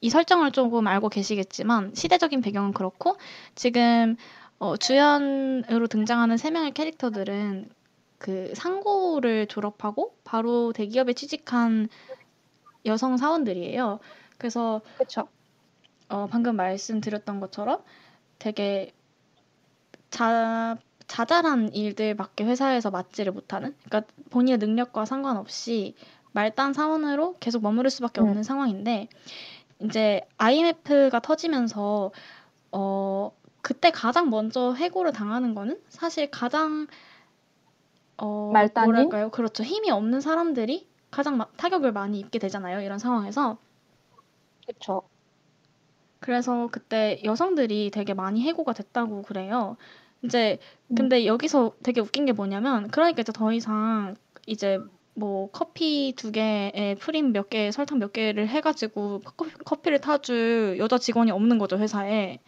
[0.00, 3.16] 이 설정을 조금 알고 계시겠지만 시대적인 배경은 그렇고
[3.54, 4.16] 지금
[4.58, 7.70] 어, 주연으로 등장하는 세 명의 캐릭터들은
[8.18, 11.88] 그 상고를 졸업하고 바로 대기업에 취직한
[12.86, 14.00] 여성 사원들이에요.
[14.36, 15.28] 그래서 그렇죠.
[16.08, 17.82] 어, 방금 말씀드렸던 것처럼
[18.38, 18.92] 되게
[20.10, 25.94] 자, 자잘한 일들밖에 회사에서 맡지를 못하는, 그러니까 본인의 능력과 상관없이
[26.32, 28.28] 말단 사원으로 계속 머무를 수밖에 네.
[28.28, 29.08] 없는 상황인데,
[29.82, 32.12] 이제 IMF가 터지면서,
[32.72, 36.86] 어, 그때 가장 먼저 해고를 당하는 거는 사실 가장,
[38.18, 38.86] 어, 말단이?
[38.86, 39.30] 뭐랄까요?
[39.30, 39.62] 그렇죠.
[39.64, 42.80] 힘이 없는 사람들이 가장 마- 타격을 많이 입게 되잖아요.
[42.82, 43.58] 이런 상황에서.
[44.66, 45.02] 그렇죠.
[46.20, 49.76] 그래서 그때 여성들이 되게 많이 해고가 됐다고 그래요.
[50.22, 50.94] 이제 음.
[50.96, 54.16] 근데 여기서 되게 웃긴 게 뭐냐면 그러니까 이제 더 이상
[54.46, 54.78] 이제
[55.20, 60.96] 뭐 커피 두 개에 프림 몇 개, 설탕 몇 개를 해가지고 커피, 커피를 타줄 여자
[60.96, 62.38] 직원이 없는 거죠 회사에.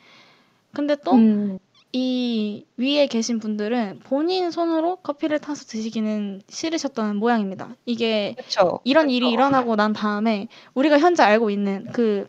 [0.72, 1.58] 근데 또 음,
[1.92, 7.76] 이 위에 계신 분들은 본인 손으로 커피를 타서 드시기는 싫으셨던 모양입니다.
[7.84, 8.80] 이게 그렇죠.
[8.84, 12.26] 이런 일이 일어나고 난 다음에 우리가 현재 알고 있는 그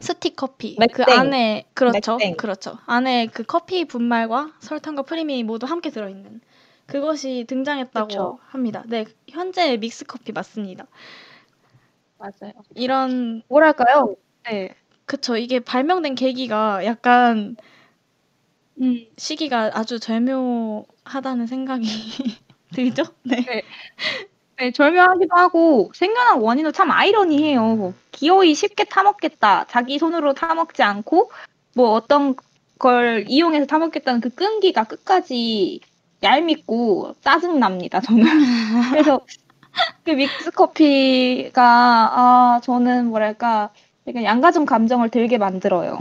[0.00, 1.18] 스틱 커피 그 맥땡.
[1.18, 2.36] 안에 그렇죠 맥땡.
[2.36, 6.40] 그렇죠 안에 그 커피 분말과 설탕과 프림이 모두 함께 들어있는
[6.88, 8.38] 그것이 등장했다고 그쵸.
[8.46, 8.82] 합니다.
[8.86, 10.86] 네 현재 믹스 커피 맞습니다.
[12.18, 12.52] 맞아요.
[12.74, 14.16] 이런 뭐랄까요?
[14.50, 14.74] 네.
[15.04, 17.56] 그쵸 이게 발명된 계기가 약간
[18.80, 21.86] 음, 시기가 아주 절묘하다는 생각이
[22.74, 23.02] 들죠?
[23.22, 23.62] 네.
[24.56, 27.94] 네, 절묘하기도 하고 생겨난 원인도 참 아이러니해요.
[28.12, 29.66] 기어이 쉽게 타먹겠다.
[29.68, 31.30] 자기 손으로 타먹지 않고
[31.74, 32.34] 뭐 어떤
[32.78, 35.80] 걸 이용해서 타먹겠다는 그 끈기가 끝까지
[36.22, 38.00] 얄밉고 짜증납니다.
[38.00, 38.24] 저는.
[38.92, 39.20] 그래서
[40.04, 43.70] 그 믹스 커피가 아 저는 뭐랄까
[44.06, 45.98] 약간 양가적 감정을 들게 만들어요.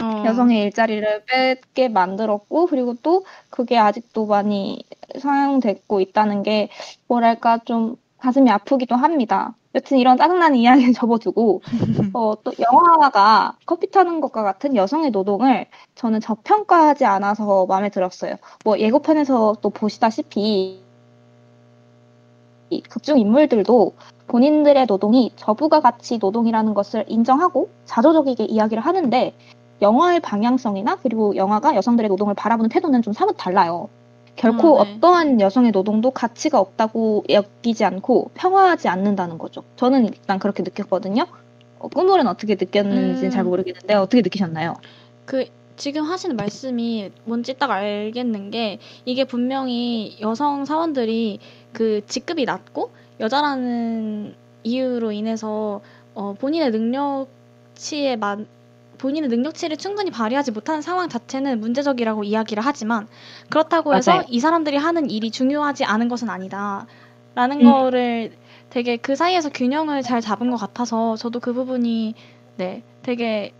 [0.00, 4.84] 어, 여성의 일자리를 뺏게 만들었고 그리고 또 그게 아직도 많이
[5.18, 6.68] 사용되고 있다는 게
[7.08, 9.54] 뭐랄까 좀 가슴이 아프기도 합니다.
[9.74, 11.62] 여튼 이런 짜증나는 이야기는 접어두고
[12.14, 18.36] 어, 또 영화가 커피 타는 것과 같은 여성의 노동을 저는 저평가하지 않아서 마음에 들었어요.
[18.64, 20.82] 뭐 예고편에서 또 보시다시피
[22.70, 23.92] 이 극중 인물들도
[24.28, 29.34] 본인들의 노동이 저부가 가치 노동이라는 것을 인정하고 자조적이게 이야기를 하는데
[29.82, 33.88] 영화의 방향성이나 그리고 영화가 여성들의 노동을 바라보는 태도는 좀 사뭇 달라요.
[34.36, 34.94] 결코 음, 네.
[34.94, 39.62] 어떠한 여성의 노동도 가치가 없다고 여기지 않고 평화하지 않는다는 거죠.
[39.76, 41.26] 저는 일단 그렇게 느꼈거든요.
[41.78, 43.30] 어, 꾸물은 어떻게 느꼈는지는 음.
[43.30, 44.74] 잘 모르겠는데 어떻게 느끼셨나요?
[45.24, 51.40] 그 지금 하시는 말씀이 뭔지 딱 알겠는 게 이게 분명히 여성 사원들이
[51.72, 52.90] 그 직급이 낮고
[53.20, 55.80] 여자라는 이유로 인해서
[56.14, 58.46] 어, 본인의 능력치에 만
[59.02, 63.08] 본인의 능력치를 충분히 발휘하지 못하는 상황 자체는 문제적이라고 이야기를 하지만
[63.50, 64.24] 그렇다고 해서 맞아요.
[64.28, 66.86] 이 사람들이 하는 일이 중요하지 않은 것은 아니다라는
[67.60, 67.64] 음.
[67.64, 68.32] 거를
[68.70, 72.14] 되게 그 사이에서 균형을 잘 잡은 것 같아서 저도 그 부분이
[72.58, 73.52] 네 되게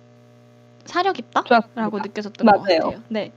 [0.85, 1.81] 사려 깊다 좋았습니다.
[1.83, 2.81] 라고 느껴졌던 것 맞아요.
[2.81, 3.03] 같아요.
[3.09, 3.33] 네.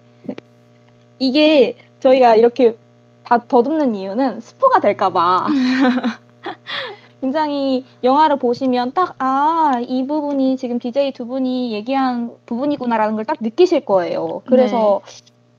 [1.17, 2.77] 이게 저희가 이렇게
[3.23, 5.47] 다 더듬는 이유는 스포가 될까봐.
[7.21, 13.37] 굉장히 영화를 보시면 딱, 아, 이 부분이 지금 DJ 두 분이 얘기한 부분이구나라는 걸 딱
[13.39, 14.41] 느끼실 거예요.
[14.47, 15.01] 그래서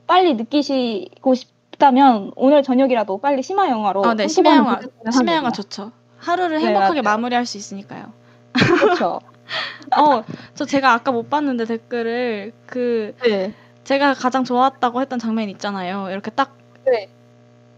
[0.07, 4.05] 빨리 느끼시고 싶다면 오늘 저녁이라도 빨리 심야 영화로.
[4.05, 4.27] 아, 네.
[4.27, 4.79] 심야 영화,
[5.11, 5.51] 심야 영화.
[5.51, 5.91] 좋죠.
[6.19, 7.17] 하루를 네, 행복하게 맞아요.
[7.17, 8.13] 마무리할 수 있으니까요.
[8.53, 9.19] 그렇죠.
[9.97, 10.23] 어,
[10.55, 13.53] 저 제가 아까 못 봤는데 댓글을 그 네.
[13.83, 16.09] 제가 가장 좋았다고 했던 장면 있잖아요.
[16.09, 16.66] 이렇게 딱 네.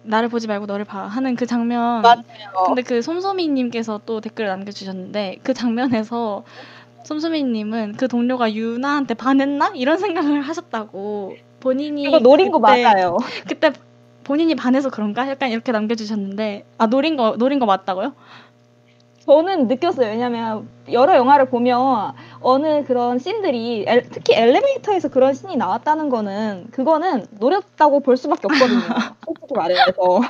[0.10, 2.02] 나를 보지 말고 너를 봐 하는 그 장면.
[2.02, 2.24] 맞아요.
[2.66, 6.44] 근데 그 솜솜이님께서 또 댓글을 남겨주셨는데 그 장면에서
[7.04, 13.18] 솜솜이님은 그 동료가 유나한테 반했나 이런 생각을 하셨다고 본인이 이거 노린 거 그때- 맞아요.
[13.48, 13.72] 그때
[14.24, 18.14] 본인이 반해서 그런가 약간 이렇게 남겨주셨는데 아 노린 거 노린 거 맞다고요?
[19.26, 20.08] 저는 느꼈어요.
[20.08, 27.26] 왜냐면 여러 영화를 보면 어느 그런 씬들이 엘- 특히 엘리베이터에서 그런 씬이 나왔다는 거는 그거는
[27.32, 28.80] 노렸다고 볼 수밖에 없거든요.
[29.26, 30.22] 솔직히 말해서.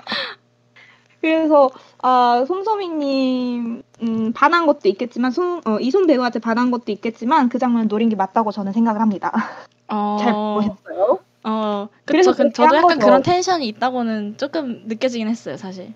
[1.21, 1.69] 그래서
[2.01, 7.87] 아 솜솜이님 음, 반한 것도 있겠지만 손, 어, 이손 배우한테 반한 것도 있겠지만 그 장면
[7.87, 9.31] 노린 게 맞다고 저는 생각을 합니다.
[9.89, 11.19] 어, 잘 보셨어요?
[11.43, 12.43] 어, 그래서 그쵸.
[12.43, 13.05] 그, 그렇게 저도 한 약간 거죠.
[13.05, 15.93] 그런 텐션이 있다고는 조금 느껴지긴 했어요, 사실.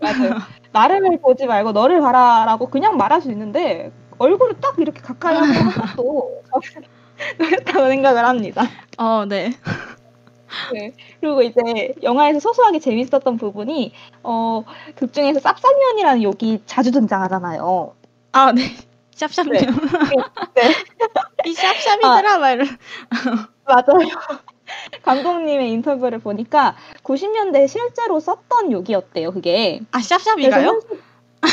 [0.00, 0.34] 맞아요.
[0.72, 6.42] 나를 보지 말고 너를 봐라라고 그냥 말할 수 있는데 얼굴을 딱 이렇게 가까이 하는 것도
[7.38, 8.62] 노렸다고 생각을 합니다.
[8.98, 9.52] 어, 네.
[11.20, 14.64] 그리고 이제 영화에서 소소하게 재밌었던 부분이 어
[14.96, 17.94] 극 중에서 쌉싸년이라는 욕이 자주 등장하잖아요.
[18.32, 18.62] 아, 네.
[19.14, 19.52] 샵샵류.
[19.52, 19.60] 네.
[20.54, 20.74] 네.
[21.46, 22.64] 이 샵샵이더라 막 이러.
[23.64, 24.08] 맞아요.
[25.02, 29.80] 감독님의 인터뷰를 보니까 90년대에 실제로 썼던 욕이었대요, 그게.
[29.92, 30.66] 아 샵샵이가요?
[30.66, 31.02] 현실-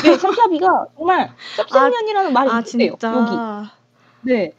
[0.04, 3.14] 네, 샵샵이가 정말 샵샵년이라는 말이 아 있대요, 진짜.
[3.14, 3.68] 욕이.
[4.22, 4.52] 네.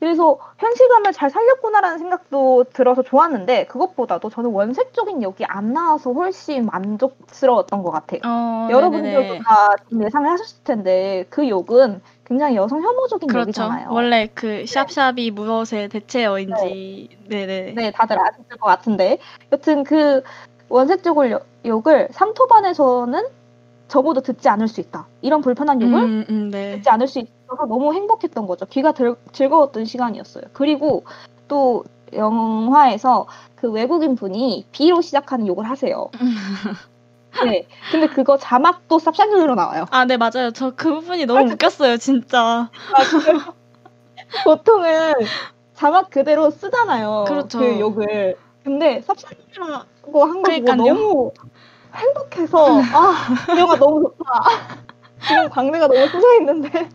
[0.00, 7.82] 그래서 현실감을 잘 살렸구나라는 생각도 들어서 좋았는데 그것보다도 저는 원색적인 욕이 안 나와서 훨씬 만족스러웠던
[7.82, 8.20] 것 같아요.
[8.24, 9.42] 어, 여러분들도.
[9.42, 13.48] 다 예상을 하셨을 텐데 그 욕은 굉장히 여성 혐오적인 그렇죠.
[13.48, 13.88] 욕이잖아요.
[13.90, 17.18] 원래 그 샵샵이 무엇의 대체어인지.
[17.28, 17.72] 네 네.
[17.74, 19.18] 네, 다들 아셨을 것 같은데
[19.50, 20.22] 여튼 그
[20.68, 23.26] 원색적인 여- 욕을 삼토반에서는
[23.88, 25.06] 적어도 듣지 않을 수 있다.
[25.22, 26.76] 이런 불편한 욕을 음, 음, 네.
[26.76, 28.66] 듣지 않을 수 있어서 너무 행복했던 거죠.
[28.66, 30.44] 귀가 들, 즐거웠던 시간이었어요.
[30.52, 31.04] 그리고
[31.48, 36.10] 또 영화에서 그 외국인 분이 B로 시작하는 욕을 하세요.
[37.44, 37.66] 네.
[37.90, 39.86] 근데 그거 자막도 쌉싸늘로 나와요.
[39.90, 40.50] 아, 네, 맞아요.
[40.52, 42.70] 저 그 부분이 너무 웃겼어요, 진짜.
[44.44, 45.14] 보통은
[45.74, 47.24] 자막 그대로 쓰잖아요.
[47.28, 47.58] 그렇죠.
[47.58, 48.36] 그 욕을.
[48.64, 50.74] 근데 쌉싸늘하고 한거 보고.
[50.74, 51.32] 너무
[51.94, 54.24] 행복해서 아, 이 영화 너무 좋다.
[55.26, 56.88] 지금 광대가 너무 쏟아 있는데.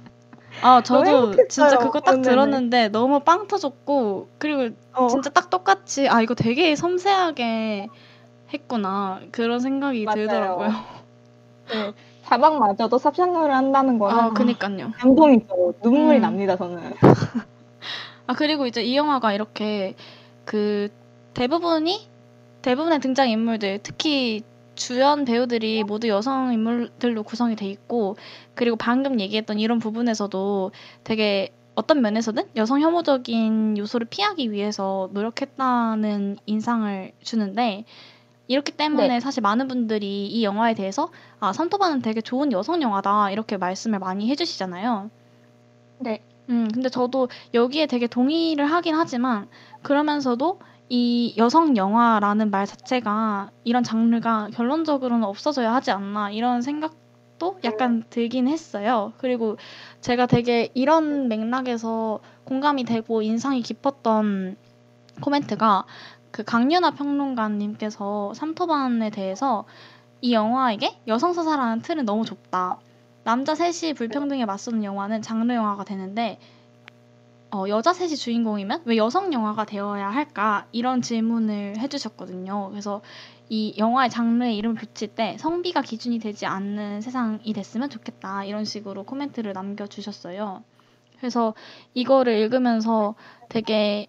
[0.61, 1.35] 아, 저도.
[1.47, 2.29] 진짜 그거 딱 네네네.
[2.29, 5.07] 들었는데 너무 빵 터졌고, 그리고 어.
[5.07, 7.87] 진짜 딱 똑같이, 아, 이거 되게 섬세하게
[8.53, 9.19] 했구나.
[9.31, 10.15] 그런 생각이 맞아요.
[10.15, 10.69] 들더라고요.
[11.69, 11.93] 네.
[12.23, 14.91] 자막마저도 쌉싸늘을 한다는 거는 아, 그니까요.
[14.97, 15.73] 감동이죠.
[15.83, 16.21] 눈물이 음.
[16.21, 16.93] 납니다, 저는.
[18.27, 19.95] 아, 그리고 이제 이 영화가 이렇게
[20.45, 20.87] 그
[21.33, 22.07] 대부분이,
[22.61, 24.43] 대부분의 등장 인물들, 특히
[24.75, 28.15] 주연 배우들이 모두 여성 인물들로 구성이 돼 있고,
[28.55, 30.71] 그리고 방금 얘기했던 이런 부분에서도
[31.03, 37.85] 되게 어떤 면에서는 여성 혐오적인 요소를 피하기 위해서 노력했다는 인상을 주는데,
[38.47, 39.19] 이렇기 때문에 네.
[39.19, 41.09] 사실 많은 분들이 이 영화에 대해서
[41.39, 45.09] 아, 삼토바는 되게 좋은 여성 영화다 이렇게 말씀을 많이 해주시잖아요.
[45.99, 46.21] 네.
[46.49, 49.47] 음, 근데 저도 여기에 되게 동의를 하긴 하지만
[49.81, 50.59] 그러면서도
[50.95, 58.47] 이 여성 영화라는 말 자체가 이런 장르가 결론적으로는 없어져야 하지 않나 이런 생각도 약간 들긴
[58.47, 59.11] 했어요.
[59.17, 59.57] 그리고
[60.01, 64.55] 제가 되게 이런 맥락에서 공감이 되고 인상이 깊었던
[65.19, 65.85] 코멘트가
[66.29, 69.65] 그 강윤아 평론가님께서 삼토반에 대해서
[70.21, 72.77] 이 영화에게 여성 서사라는 틀은 너무 좁다.
[73.23, 76.37] 남자 셋이 불평등에 맞서는 영화는 장르 영화가 되는데
[77.53, 82.69] 어, 여자 셋이 주인공이면 왜 여성 영화가 되어야 할까 이런 질문을 해주셨거든요.
[82.71, 83.01] 그래서
[83.47, 89.03] 이 영화의 장르에 이름을 붙일 때 성비가 기준이 되지 않는 세상이 됐으면 좋겠다 이런 식으로
[89.03, 90.63] 코멘트를 남겨주셨어요.
[91.19, 91.53] 그래서
[91.93, 93.13] 이거를 읽으면서
[93.49, 94.07] 되게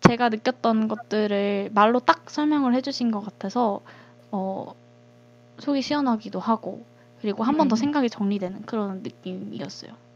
[0.00, 3.82] 제가 느꼈던 것들을 말로 딱 설명을 해주신 것 같아서
[4.30, 4.74] 어,
[5.58, 6.86] 속이 시원하기도 하고
[7.20, 7.76] 그리고 한 번더 음.
[7.76, 10.07] 생각이 정리되는 그런 느낌이었어요.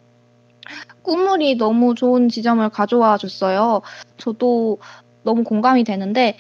[1.03, 3.83] 꿈물이 너무 좋은 지점을 가져와 줬어요.
[4.17, 4.79] 저도
[5.25, 6.37] 너무 공감이 되는데,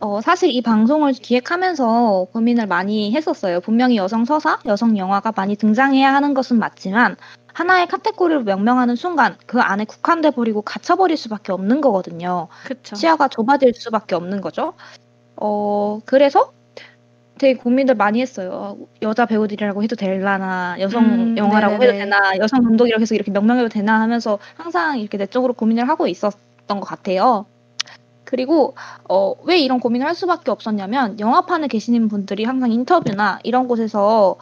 [0.00, 3.60] 어, 사실 이 방송을 기획하면서 고민을 많이 했었어요.
[3.60, 7.16] 분명히 여성 서사, 여성 영화가 많이 등장해야 하는 것은 맞지만,
[7.54, 12.48] 하나의 카테고리를 명명하는 순간 그 안에 국한돼 버리고 갇혀버릴 수밖에 없는 거거든요.
[12.64, 12.96] 그쵸.
[12.96, 14.74] 시야가 좁아질 수밖에 없는 거죠.
[15.36, 16.52] 어, 그래서
[17.38, 18.76] 되게 고민을 많이 했어요.
[19.02, 21.98] 여자 배우들이라고 해도 될라나, 여성 음, 영화라고 네네네.
[21.98, 26.36] 해도 되나, 여성 감독이라고 해서 이렇게 명명해도 되나 하면서 항상 이렇게 내적으로 고민을 하고 있었던
[26.68, 27.46] 것 같아요.
[28.24, 28.74] 그리고
[29.08, 34.36] 어, 왜 이런 고민을 할 수밖에 없었냐면 영화판에 계시는 분들이 항상 인터뷰나 이런 곳에서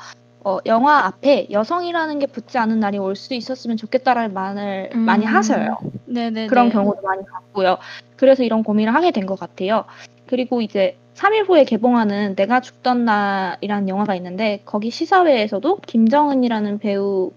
[0.45, 5.01] 어, 영화 앞에 여성이라는 게 붙지 않은 날이 올 수 있었으면 좋겠다라는 말을 음.
[5.01, 5.79] 많이 하셔요.
[6.07, 6.49] 네네네.
[6.49, 7.79] 그런 경우도 많이 봤고요.
[8.17, 9.85] 그래서 이런 고민을 하게 된 것 같아요.
[10.27, 17.33] 그리고 이제 3일 후에 개봉하는 내가 죽던 날이라는 영화가 있는데 거기 시사회에서도 김정은이라는 배우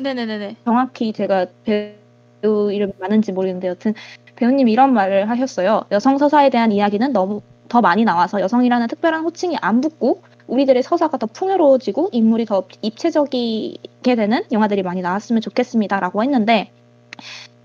[0.00, 0.56] 네네네네.
[0.64, 3.94] 정확히 제가 배우 이름이 맞는지 모르겠는데 여튼
[4.36, 5.84] 배우님이 이런 말을 하셨어요.
[5.90, 11.18] 여성 서사에 대한 이야기는 너무 더 많이 나와서 여성이라는 특별한 호칭이 안 붙고 우리들의 서사가
[11.18, 16.70] 더 풍요로워지고 인물이 더 입체적이게 되는 영화들이 많이 나왔으면 좋겠습니다라고 했는데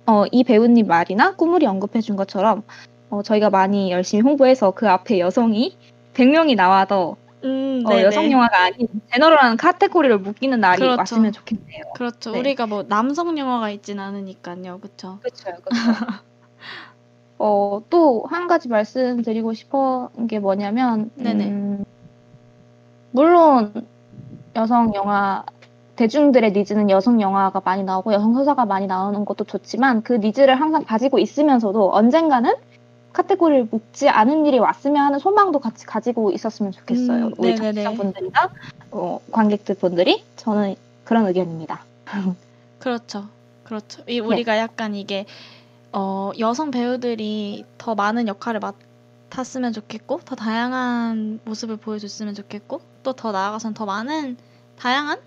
[0.05, 2.63] 어, 이 배우님 말이나 꾸물이 언급해 준 것처럼
[3.09, 5.77] 어, 저희가 많이 열심히 홍보해서 그 앞에 여성이
[6.13, 8.01] 100명이 나와도 음, 어.
[8.01, 10.99] 여성 영화가 아닌 제너럴한 카테고리를 묶이는 날이 그렇죠.
[10.99, 11.83] 왔으면 좋겠네요.
[11.95, 12.31] 그렇죠.
[12.31, 12.39] 네.
[12.39, 14.79] 우리가 뭐 남성 영화가 있진 않으니까요.
[14.81, 15.19] 그쵸.
[15.21, 15.63] 그렇죠, 그렇죠.
[17.39, 21.45] 어, 또 한 가지 말씀드리고 싶은 게 뭐냐면, 네네.
[21.47, 21.85] 음,
[23.11, 23.73] 물론
[24.55, 25.43] 여성 영화
[25.95, 30.83] 대중들의 needs는 여성 영화가 많이 나오고 여성 서사가 많이 나오는 것도 좋지만 그 needs를 항상
[30.85, 32.53] 가지고 있으면서도 언젠가는
[33.17, 37.27] 카테고리를 묶지 않은 일이 왔으면 하는 소망도 같이 가지고 있었으면 좋겠어요.
[37.27, 37.55] 음, 우리.
[37.55, 38.49] 청취자분들이나
[38.91, 41.83] 어, 관객들 분들이 저는 그런 의견입니다.
[42.79, 43.27] 그렇죠.
[43.63, 44.03] 그렇죠.
[44.07, 45.25] 이 우리가 약간 이게
[45.91, 48.59] 어, 여성 배우들이 더 많은 역할을
[49.29, 54.37] 맡았으면 좋겠고 더 다양한 모습을 보여줬으면 좋겠고 또 더 나아가선 더 많은
[54.77, 55.19] 다양한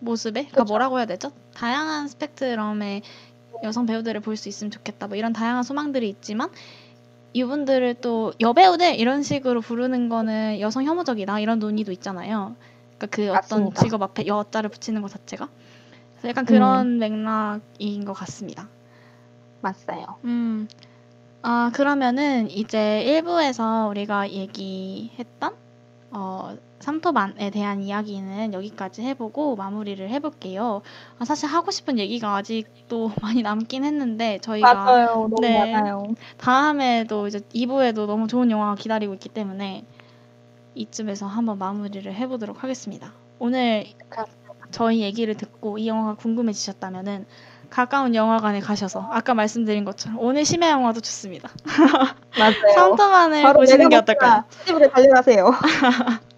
[0.00, 0.62] 모습에 그러니까.
[0.64, 1.32] 뭐라고 해야 되죠?
[1.54, 3.02] 다양한 스펙트럼의
[3.62, 5.06] 여성 배우들을 볼 수 있으면 좋겠다.
[5.08, 6.50] 뭐 이런 다양한 소망들이 있지만
[7.32, 12.56] 이분들을 또 여배우들 이런 식으로 부르는 거는 여성 혐오적이다 이런 논의도 있잖아요.
[12.96, 13.82] 그러니까 그 어떤 맞습니다.
[13.82, 15.48] 직업 앞에 여자를 붙이는 것 자체가
[16.12, 18.68] 그래서 약간 그런 맥락인 것 같습니다.
[19.60, 20.16] 맞아요.
[20.24, 20.68] 음,
[21.42, 25.54] 아 그러면은 이제 1부에서 우리가 얘기했던
[26.10, 30.82] 어, 삼토반에 대한 이야기는 여기까지 해보고 마무리를 해볼게요.
[31.18, 35.06] 아, 사실 하고 싶은 얘기가 아직도 많이 남긴 했는데 저희가 맞아요.
[35.30, 35.72] 너무 네.
[35.72, 36.02] 많아요.
[36.38, 39.84] 다음에도 이제 2부에도 너무 좋은 영화가 기다리고 있기 때문에
[40.74, 43.12] 이쯤에서 한번 마무리를 해보도록 하겠습니다.
[43.38, 43.86] 오늘
[44.70, 47.26] 저희 얘기를 듣고 이 영화가 궁금해지셨다면은
[47.70, 51.48] 가까운 영화관에 가셔서 아까 말씀드린 것처럼 오늘 심야 영화도 좋습니다.
[52.38, 52.74] 맞아요.
[52.74, 54.44] 삼토만을 바로 보시는 게 어떨까요?
[54.64, 55.52] 집으로 달려가세요.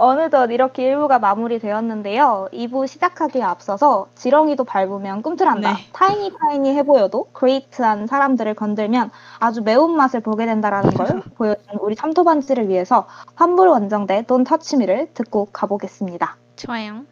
[0.00, 2.48] 어느덧 이렇게 1부가 마무리되었는데요.
[2.52, 5.72] 2부 시작하기에 앞서서 지렁이도 밟으면 꿈틀한다.
[5.74, 5.78] 네.
[5.92, 11.06] 타이니 타이니 해보여도 그레이트한 사람들을 건들면 아주 매운맛을 보게 된다라는 걸
[11.36, 16.36] 보여준 우리 삼토반지를 위해서 환불 원정대 Touch Me를 듣고 가보겠습니다.
[16.56, 17.02] 좋아요.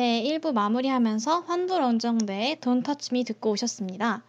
[0.00, 4.22] 네, 1부 마무리하면서 환불 원정대의 Touch Me 듣고 오셨습니다.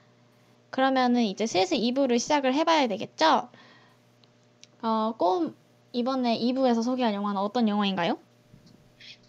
[0.70, 3.48] 그러면은 이제 슬슬 2부를 시작을 해봐야 되겠죠?
[4.82, 5.56] 어, 꼭
[5.94, 8.18] 이번에 2부에서 소개할 영화는 어떤 영화인가요?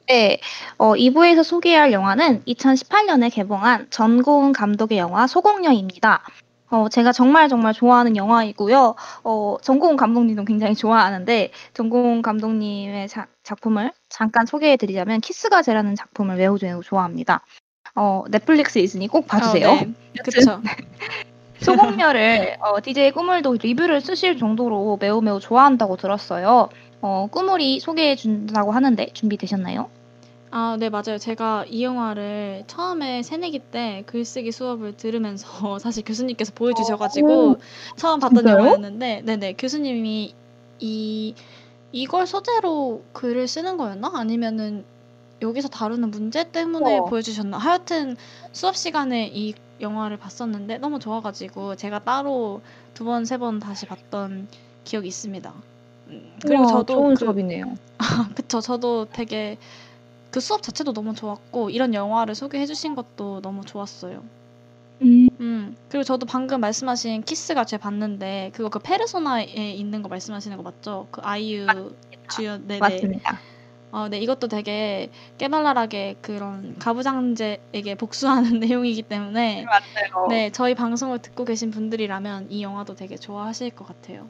[0.09, 0.41] 네,
[0.79, 6.25] 어, 2부에서 소개할 영화는 2018년에 개봉한 전고은 감독의 영화 소공녀입니다.
[6.73, 8.95] 어, 제가 정말 정말 좋아하는 영화이고요.
[9.25, 16.57] 어, 전고은 감독님도 굉장히 좋아하는데 전고은 감독님의 자- 작품을 잠깐 소개해드리자면 키스가 제라는 작품을 매우
[16.63, 17.43] 매우 좋아합니다.
[17.95, 19.69] 어, 넷플릭스 있으니 꼭 봐주세요.
[19.69, 19.93] 어, 네.
[20.25, 20.63] 그쵸.
[21.61, 26.71] 소공녀를 어, DJ 꾸물도 리뷰를 쓰실 정도로 매우 매우 좋아한다고 들었어요.
[27.03, 29.91] 어, 꾸물이 소개해 준다고 하는데 준비되셨나요?
[30.55, 31.17] 아, 네, 맞아요.
[31.19, 37.57] 제가 이 영화를 처음에 새내기 때 글쓰기 수업을 들으면서 사실 교수님께서 보여주셔가지고
[37.97, 38.59] 처음 봤던 진짜요?
[38.59, 40.35] 영화였는데, 네네, 교수님이
[40.79, 41.35] 이,
[41.91, 44.13] 이걸 소재로 글을 쓰는 거였나?
[44.15, 44.85] 아니면은
[45.41, 47.05] 여기서 다루는 문제 때문에 어.
[47.07, 47.57] 보여주셨나?
[47.57, 48.17] 하여튼
[48.53, 52.61] 수업 시간에 이 영화를 봤었는데 너무 좋아 가지고 제가 따로
[52.93, 54.49] 두 번, 세번 다시 봤던
[54.85, 55.53] 기억이 있습니다.
[56.09, 57.75] 음, 그리고 우와, 저도 좋은 그, 수업이네요.
[58.37, 58.61] 그쵸.
[58.61, 59.57] 저도 되게
[60.33, 64.25] 그 수업 자체도 너무 좋았고 이런 영화를 소개해 주신 것도 너무 좋았어요.
[65.03, 65.77] 음, 음.
[65.91, 71.07] 그리고 저도 방금 말씀하신 키스가 제 봤는데 그거 그 페르소나에 있는 거 말씀하시는 거 맞죠?
[71.11, 71.95] 그 아이유
[72.31, 72.81] 주연 네네.
[72.81, 73.41] 맞습니다.
[73.91, 80.29] 어, 네 이것도 되게 깨발랄하게 그런 가부장제에게 복수하는 내용이기 때문에 맞아요.
[80.31, 84.29] 네 저희 방송을 듣고 계신 분들이라면 이 영화도 되게 좋아하실 것 같아요.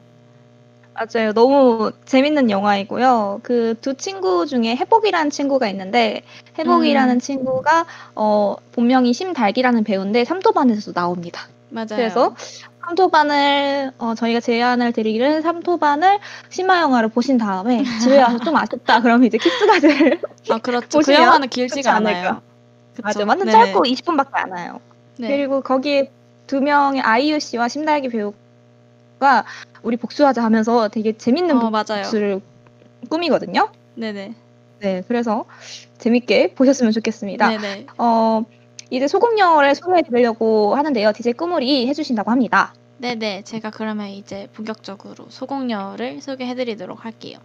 [0.93, 1.33] 맞아요.
[1.33, 3.41] 너무 재밌는 영화이고요.
[3.43, 6.21] 그 두 친구 중에 해복이라는 친구가 있는데
[6.57, 7.19] 해복이라는 음.
[7.19, 11.47] 친구가 어 본명이 심달기라는 배우인데 삼토반에서도 나옵니다.
[11.69, 11.87] 맞아요.
[11.89, 12.35] 그래서
[12.85, 19.25] 삼토반을 어, 저희가 제안을 드리기는 삼토반을 심화 영화를 보신 다음에 집에 와서 좀 아쉽다 그러면
[19.25, 20.99] 이제 키스가드를 아 그렇죠.
[20.99, 22.41] 그 영화는 길지가 않아요.
[23.01, 23.65] 맞아 완전 네네.
[23.65, 24.79] 짧고 20분밖에 안 와요.
[25.17, 25.27] 네.
[25.29, 26.11] 그리고 거기에
[26.47, 29.45] 두 명의 아이유 씨와 심달기 배우가
[29.83, 32.03] 우리 복수하자 하면서 되게 재밌는 어 맞아요.
[32.03, 32.41] 복수를
[33.09, 33.69] 꾸미거든요.
[33.95, 34.33] 네네.
[34.79, 35.45] 네, 그래서
[35.97, 37.49] 재밌게 보셨으면 좋겠습니다.
[37.49, 37.87] 네네.
[37.97, 38.43] 어,
[38.89, 41.11] 이제 소금영어를 소개해 드리려고 하는데요.
[41.13, 42.73] DJ 꾸물이 해주신다고 합니다.
[42.97, 43.43] 네네.
[43.43, 47.39] 제가 그러면 이제 본격적으로 소공녀를 소개해드리도록 할게요.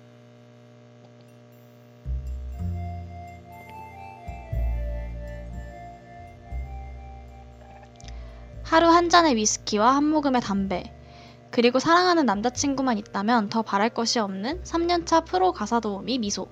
[8.63, 10.93] 하루 한 잔의 위스키와 한 모금의 담배,
[11.59, 16.47] 그리고 사랑하는 남자친구만 있다면 더 바랄 것이 없는 3년차 프로 가사 도우미 미소.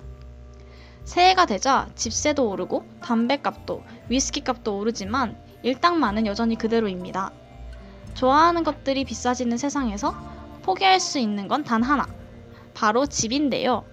[1.05, 7.31] 새해가 되자 집세도 오르고 담배값도 위스키값도 오르지만 일당만은 여전히 그대로입니다.
[8.15, 10.13] 좋아하는 것들이 비싸지는 세상에서
[10.63, 12.05] 포기할 수 있는 건 단 하나.
[12.73, 13.85] 바로 집인데요.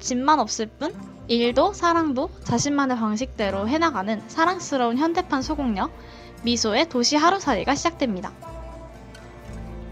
[0.00, 0.92] 집만 없을 뿐
[1.28, 5.90] 일도 사랑도 자신만의 방식대로 해나가는 사랑스러운 현대판 소공녀
[6.42, 8.49] 미소의 도시 하루살이가 시작됩니다.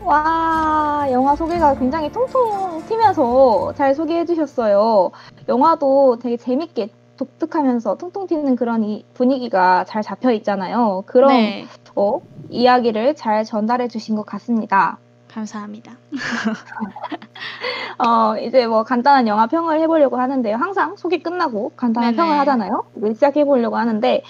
[0.09, 5.11] 와, 영화 소개가 굉장히 통통 튀면서 잘 소개해 주셨어요.
[5.47, 6.89] 영화도 되게 재밌게
[7.19, 11.03] 독특하면서 통통 튀는 그런 이 분위기가 잘 잡혀 있잖아요.
[11.05, 14.97] 그런 네, 어, 이야기를 잘 전달해 주신 것 같습니다.
[15.31, 15.93] 감사합니다.
[17.99, 20.57] 어, 이제 뭐 간단한 영화 평을 해보려고 하는데요.
[20.57, 22.17] 항상 소개 끝나고 간단한 네네.
[22.17, 22.85] 평을 하잖아요.
[23.13, 24.23] 시작해보려고 하는데,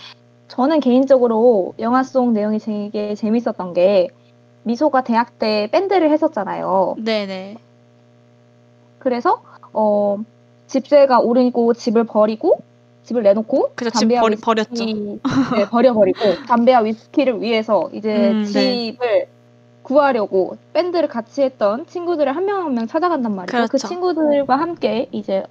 [0.49, 4.09] 저는 개인적으로 영화 속 내용이 되게 재밌었던 게,
[4.69, 6.97] 미소가 대학 때 밴드를 했었잖아요.
[6.99, 7.57] 네네.
[8.99, 9.41] 그래서,
[9.73, 10.19] 어,
[10.67, 12.61] 집세가 오르고 집을 버리고,
[13.05, 14.85] 집을 내놓고, 그죠, 집 담배와 버리- 위스키- 버렸죠.
[15.57, 18.93] 네, 버려버리고, 담배와 위스키를 위해서 이제 음, 네.
[18.93, 19.27] 집을
[19.83, 23.57] 구하려고 밴드를 같이 했던 친구들을 한 명 한명 찾아간단 말이죠.
[23.57, 23.89] 그 그렇죠.
[23.89, 25.45] 친구들과 함께 이제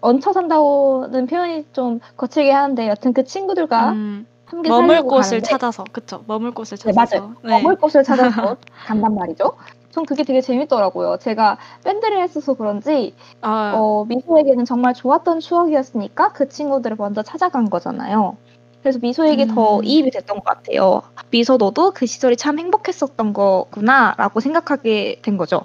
[0.00, 6.24] 얹혀 산다고는 표현이 좀 거칠게 하는데 여튼 그 친구들과 음, 머물 곳을 가는데 찾아서, 그쵸.
[6.26, 7.20] 머물 곳을 네, 찾아서.
[7.20, 7.36] 맞아요.
[7.42, 7.50] 네.
[7.50, 9.56] 머물 곳을 찾아서 간단 말이죠.
[9.90, 11.18] 전 그게 되게 재밌더라고요.
[11.20, 18.36] 제가 밴드를 했어서 그런지 아, 어, 미소에게는 정말 좋았던 추억이었으니까 그 친구들을 먼저 찾아간 거잖아요.
[18.82, 19.84] 그래서 미소에게 더 음.
[19.84, 21.02] 이입이 됐던 것 같아요.
[21.30, 25.62] 미소 너도 그 시절이 참 행복했었던 거구나라고 생각하게 된 거죠.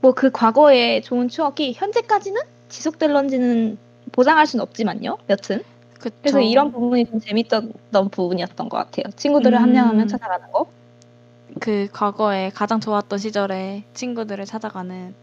[0.00, 3.78] 뭐 그 과거의 좋은 추억이 현재까지는 지속될런지는
[4.12, 5.18] 보장할 수는 없지만요.
[5.30, 5.62] 여튼
[6.02, 6.14] 그쵸.
[6.20, 7.72] 그래서 이런 부분이 좀 재밌던
[8.10, 9.04] 부분이었던 것 같아요.
[9.16, 10.08] 친구들을 음.
[10.08, 10.66] 찾아가는 거.
[11.60, 15.14] 그 과거에 가장 좋았던 시절에 친구들을 찾아가는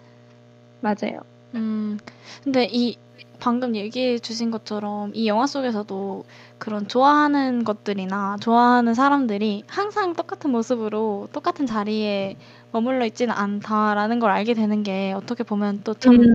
[0.82, 1.22] 맞아요.
[1.56, 2.00] 음,
[2.44, 2.98] 근데 이
[3.40, 6.24] 방금 얘기해 주신 것처럼 이 영화 속에서도
[6.58, 12.38] 그런 좋아하는 것들이나 좋아하는 사람들이 항상 똑같은 모습으로 똑같은 자리에
[12.72, 16.34] 머물러 있지는 않다라는 걸 알게 되는 게 어떻게 보면 또참 음,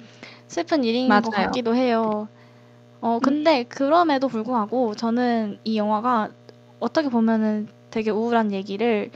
[0.49, 1.47] 슬픈 일인 것 맞아요.
[1.47, 2.29] 같기도 해요.
[3.05, 6.31] 어, 근데 그럼에도 불구하고 저는 이 영화가
[6.81, 9.11] 어떻게 보면은 되게 우울한 얘기를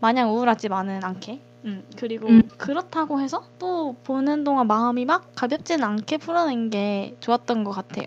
[0.00, 2.48] 마냥 우울하지만은 않게 음, 그리고 음.
[2.56, 8.06] 그렇다고 해서 또 보는 동안 마음이 막 가볍지는 않게 풀어낸 게 좋았던 것 같아요.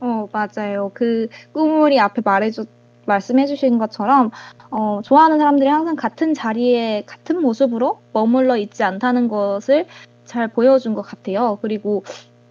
[0.00, 0.90] 어, 맞아요.
[0.92, 2.64] 그 꾸물이 앞에 말해주,
[3.06, 4.32] 말씀해 주신 것처럼,
[4.72, 9.86] 어, 좋아하는 사람들이 항상 같은 자리에 같은 모습으로 머물러 있지 않다는 것을
[10.24, 11.60] 잘 보여준 것 같아요.
[11.62, 12.02] 그리고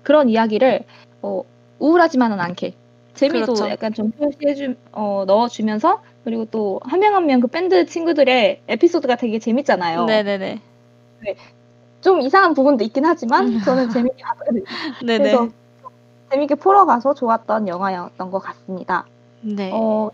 [0.03, 0.85] 그런 이야기를,
[1.21, 1.43] 어,
[1.81, 2.73] 우울하지만은 않게,
[3.15, 3.69] 재미도 그렇죠.
[3.69, 8.61] 약간 좀 표시해 주, 어, 넣어주면서, 그리고 또 한 명 한 명 그 밴드 친구들의
[8.67, 10.05] 에피소드가 되게 재밌잖아요.
[10.05, 10.61] 네네네.
[12.01, 13.61] 좀 이상한 부분도 있긴 하지만, 음.
[13.61, 14.63] 저는 재밌게 봤거든요.
[15.05, 15.17] 네네.
[15.17, 15.47] 그래서
[16.31, 19.05] 재밌게 풀어가서 좋았던 영화였던 것 같습니다.
[19.41, 19.69] 네.
[19.73, 20.09] 어,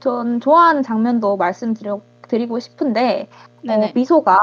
[0.00, 3.28] 전 좋아하는 장면도 말씀드리고 싶은데,
[3.68, 3.90] 어.
[3.94, 4.38] 미소가,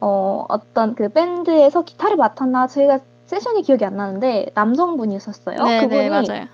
[0.00, 5.56] 어, 어떤 그 밴드에서 기타를 맡았나, 저희가 세션이 기억이 안 나는데, 남성분이었어요.
[5.64, 6.46] 네네, 그분이 맞아요.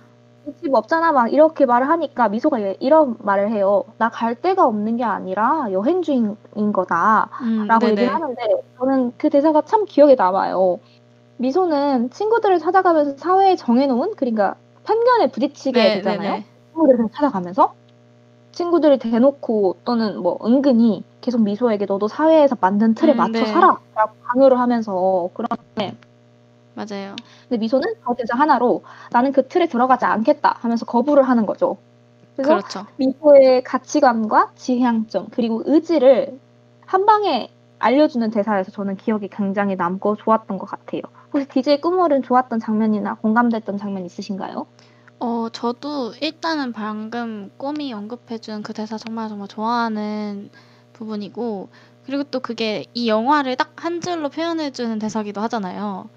[0.62, 3.84] 집 없잖아, 막 이렇게 말을 하니까 미소가 이런 말을 해요.
[3.98, 6.36] 나 갈 데가 없는 게 아니라 여행 중인
[6.72, 7.28] 거다.
[7.42, 7.92] 음, 라고 네네.
[7.92, 8.42] 얘기를 하는데
[8.78, 10.78] 저는 그 대사가 참 기억에 남아요.
[11.36, 16.30] 미소는 친구들을 찾아가면서 사회에 정해놓은 그러니까 편견에 부딪히게 네, 되잖아요.
[16.32, 16.44] 네네.
[16.72, 17.74] 친구들을 찾아가면서
[18.52, 23.46] 친구들이 대놓고 또는 뭐 은근히 계속 미소에게 너도 사회에서 만든 틀에 음, 맞춰 네.
[23.46, 25.96] 살아라고 강요를 하면서 그런데
[26.86, 27.16] 맞아요.
[27.48, 31.78] 근데 미소는 그 대사 하나로 나는 그 틀에 들어가지 않겠다 하면서 거부를 하는 거죠.
[32.36, 32.86] 그래서 그렇죠.
[32.96, 36.40] 미소의 가치관과 지향점 그리고 의지를
[36.86, 41.02] 한 방에 알려주는 대사에서 저는 기억이 굉장히 남고 좋았던 것 같아요.
[41.32, 44.66] 혹시 DJ 꾸물은 좋았던 장면이나 공감됐던 장면 있으신가요?
[45.18, 50.50] 어, 저도 일단은 방금 꼬미 언급해준 그 대사 정말 정말 좋아하는
[50.94, 51.68] 부분이고,
[52.04, 56.10] 그리고 또 그게 이 영화를 딱 한 줄로 표현해주는 대사기도 하잖아요.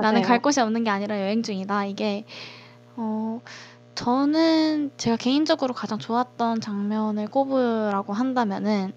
[0.00, 1.86] 나는 갈 곳이 없는 게 아니라 여행 중이다.
[1.86, 2.24] 이게,
[2.96, 3.40] 어,
[3.94, 8.92] 저는 제가 개인적으로 가장 좋았던 장면을 꼽으라고 한다면은,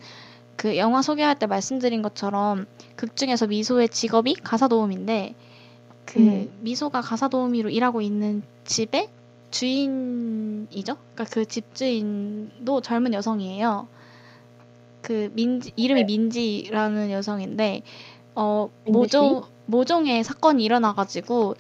[0.62, 5.34] 그 영화 소개할 때 말씀드린 것처럼 극 중에서 미소의 직업이 가사 도우미인데
[6.06, 6.52] 그 음.
[6.62, 9.10] 미소가 가사 도우미로 일하고 있는 집의
[9.50, 10.98] 주인이죠.
[11.16, 13.88] 그러니까 그 집주인도 젊은 여성이에요.
[15.02, 17.82] 그 민지 이름이 민지라는 여성인데
[18.36, 21.56] 어 모종 모종의 사건이 일어나가지고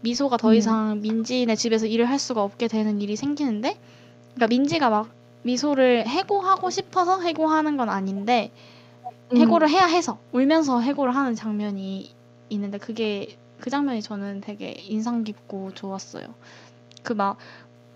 [0.00, 0.54] 미소가 더 음.
[0.54, 3.78] 이상 민지네 집에서 일을 할 수가 없게 되는 일이 생기는데
[4.34, 5.10] 그러니까 민지가 막
[5.42, 8.50] 미소를 해고하고 싶어서 해고하는 건 아닌데
[9.32, 9.38] 음.
[9.38, 12.14] 해고를 해야 해서 울면서 해고를 하는 장면이
[12.50, 16.26] 있는데 그게 그 장면이 저는 되게 인상 깊고 좋았어요.
[17.02, 17.38] 그 막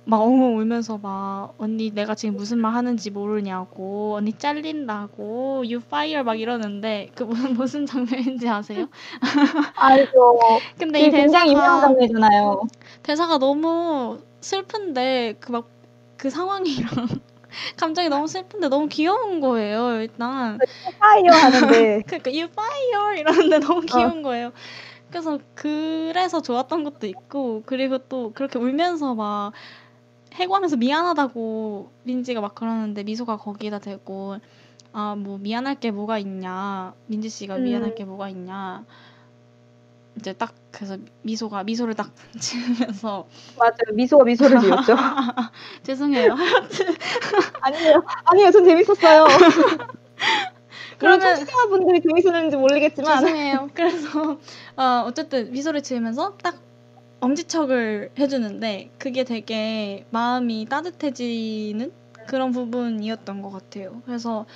[0.08, 6.22] 막 엉엉 울면서 막 언니 내가 지금 무슨 말 하는지 모르냐고 언니 잘린다고 you fire
[6.22, 8.88] 막 이러는데 그 무슨 무슨 장면인지 아세요?
[9.76, 10.38] 알죠.
[10.78, 12.62] 근데 이게 이 굉장히 유명한 장면이잖아요.
[13.02, 16.88] 대사가 너무 슬픈데 그막그 상황이랑
[17.76, 20.00] 감정이 너무 슬픈데 너무 귀여운 거예요.
[20.00, 20.58] 일단
[20.98, 23.82] 파이어 하는데 그러니까 you fire 이러는데 너무 어.
[23.82, 24.52] 귀여운 거예요.
[25.10, 29.52] 그래서 그래서 좋았던 것도 있고 그리고 또 그렇게 울면서 막
[30.38, 34.36] 해고하면서 미안하다고 민지가 막 그러는데 미소가 거기다 대고
[34.92, 37.64] 아 뭐 미안할 게 뭐가 있냐 민지 씨가 음.
[37.64, 38.84] 미안할 게 뭐가 있냐
[40.16, 42.10] 이제 딱 그래서 미소가 미소를 딱
[42.40, 43.26] 지으면서
[43.58, 43.94] 맞아요.
[43.94, 44.96] 미소가 미소를 지었죠.
[45.84, 46.34] 죄송해요.
[47.60, 48.02] 아니에요.
[48.24, 48.50] 아니에요.
[48.50, 49.26] 전 재밌었어요.
[50.98, 53.68] 그러면- 청취자분들이 재밌었는지 모르겠지만 죄송해요.
[53.74, 54.38] 그래서
[54.76, 56.56] 어, 어쨌든 미소를 지으면서 딱
[57.20, 61.92] 엄지척을 해주는데 그게 되게 마음이 따뜻해지는
[62.26, 64.02] 그런 부분이었던 것 같아요.
[64.04, 64.46] 그래서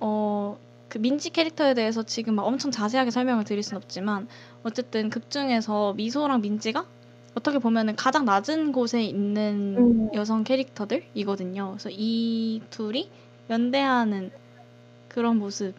[0.00, 0.58] 어,
[0.88, 4.28] 그 민지 캐릭터에 대해서 지금 막 엄청 자세하게 설명을 드릴 순 없지만
[4.62, 6.86] 어쨌든 극 중에서 미소랑 민지가
[7.34, 10.10] 어떻게 보면은 가장 낮은 곳에 있는 음.
[10.14, 11.68] 여성 캐릭터들이거든요.
[11.70, 13.10] 그래서 이 둘이
[13.48, 14.30] 연대하는
[15.08, 15.74] 그런 모습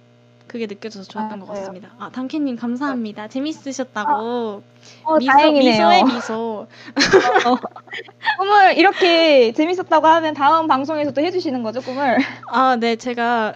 [0.49, 1.59] 그게 느껴져서 좋았던 것 맞아요.
[1.61, 1.89] 같습니다.
[1.99, 3.29] 아 단케님 감사합니다.
[3.29, 4.61] 재밌으셨다고
[5.05, 5.71] 어, 미소 다행이네요.
[5.87, 6.67] 미소의 미소.
[8.39, 12.17] 꿈을 이렇게 재밌었다고 하면 다음 방송에서도 해주시는 거죠, 꿈을?
[12.51, 13.53] 아 네 제가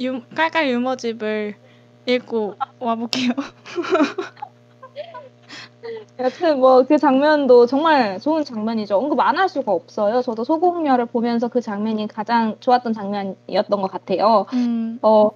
[0.00, 1.54] 유, 깔깔 유머집을
[2.06, 3.30] 읽고 와볼게요.
[6.18, 8.96] 여튼 뭐 그 장면도 정말 좋은 장면이죠.
[8.96, 10.22] 언급 안 할 수가 없어요.
[10.22, 14.46] 저도 소공녀를 보면서 그 장면이 가장 좋았던 장면이었던 것 같아요.
[14.52, 15.30] 음, 어,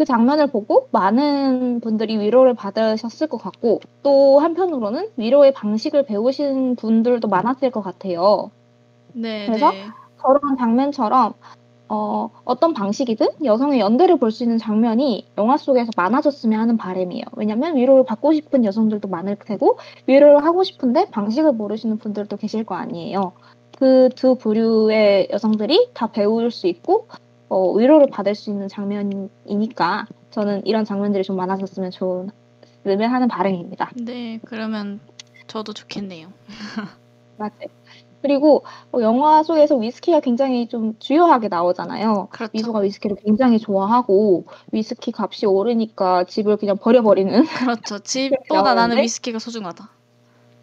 [0.00, 7.28] 그 장면을 보고 많은 분들이 위로를 받으셨을 것 같고 또 한편으로는 위로의 방식을 배우신 분들도
[7.28, 8.50] 많았을 것 같아요.
[9.12, 9.70] 네, 그래서?
[9.72, 9.84] 네.
[10.22, 11.34] 저런 장면처럼
[11.90, 17.24] 어, 어떤 방식이든 여성의 연대를 볼 수 있는 장면이 영화 속에서 많아졌으면 하는 바람이에요.
[17.36, 22.74] 왜냐면 위로를 받고 싶은 여성들도 많을 테고 위로를 하고 싶은데 방식을 모르시는 분들도 계실 거
[22.74, 23.32] 아니에요.
[23.78, 27.08] 그 두 부류의 여성들이 다 배울 수 있고
[27.50, 32.30] 어, 위로를 받을 수 있는 장면이니까 저는 이런 장면들이 좀 많아졌으면 좋으면
[32.86, 33.90] 하는 바람입니다.
[33.96, 35.00] 네, 그러면
[35.48, 36.28] 저도 좋겠네요.
[37.36, 37.68] 맞아요.
[38.22, 42.28] 그리고 어, 영화 속에서 위스키가 굉장히 좀 주요하게 나오잖아요.
[42.30, 42.50] 그렇죠.
[42.52, 47.98] 미소가 위스키를 굉장히 좋아하고 위스키 값이 오르니까 집을 그냥 버려버리는 그렇죠.
[48.04, 48.98] 집보다 나는?
[48.98, 49.90] 위스키가 소중하다.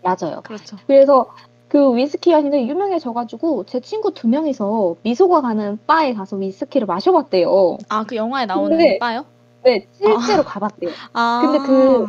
[0.03, 0.41] 맞아요.
[0.43, 0.77] 그렇죠.
[0.87, 1.33] 그래서
[1.69, 7.77] 그 위스키가 굉장히 유명해져가지고 제 친구 두 명이서 미소가 가는 바에 가서 위스키를 마셔봤대요.
[7.89, 9.25] 아, 그 영화에 나오는 근데- 바요?
[9.63, 10.91] 네, 실제로 가봤대요.
[11.11, 12.07] 아, 근데 그-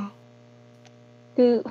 [1.35, 1.63] 그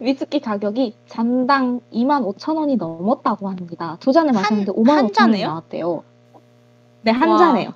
[0.00, 3.96] 위스키 가격이 잔당 2만 5천 원이 넘었다고 합니다.
[4.00, 5.42] 두 잔을 마셨는데 5만 한 5천 원이?
[5.42, 6.02] 나왔대요.
[7.02, 7.38] 네, 한 와.
[7.38, 7.70] 잔에요.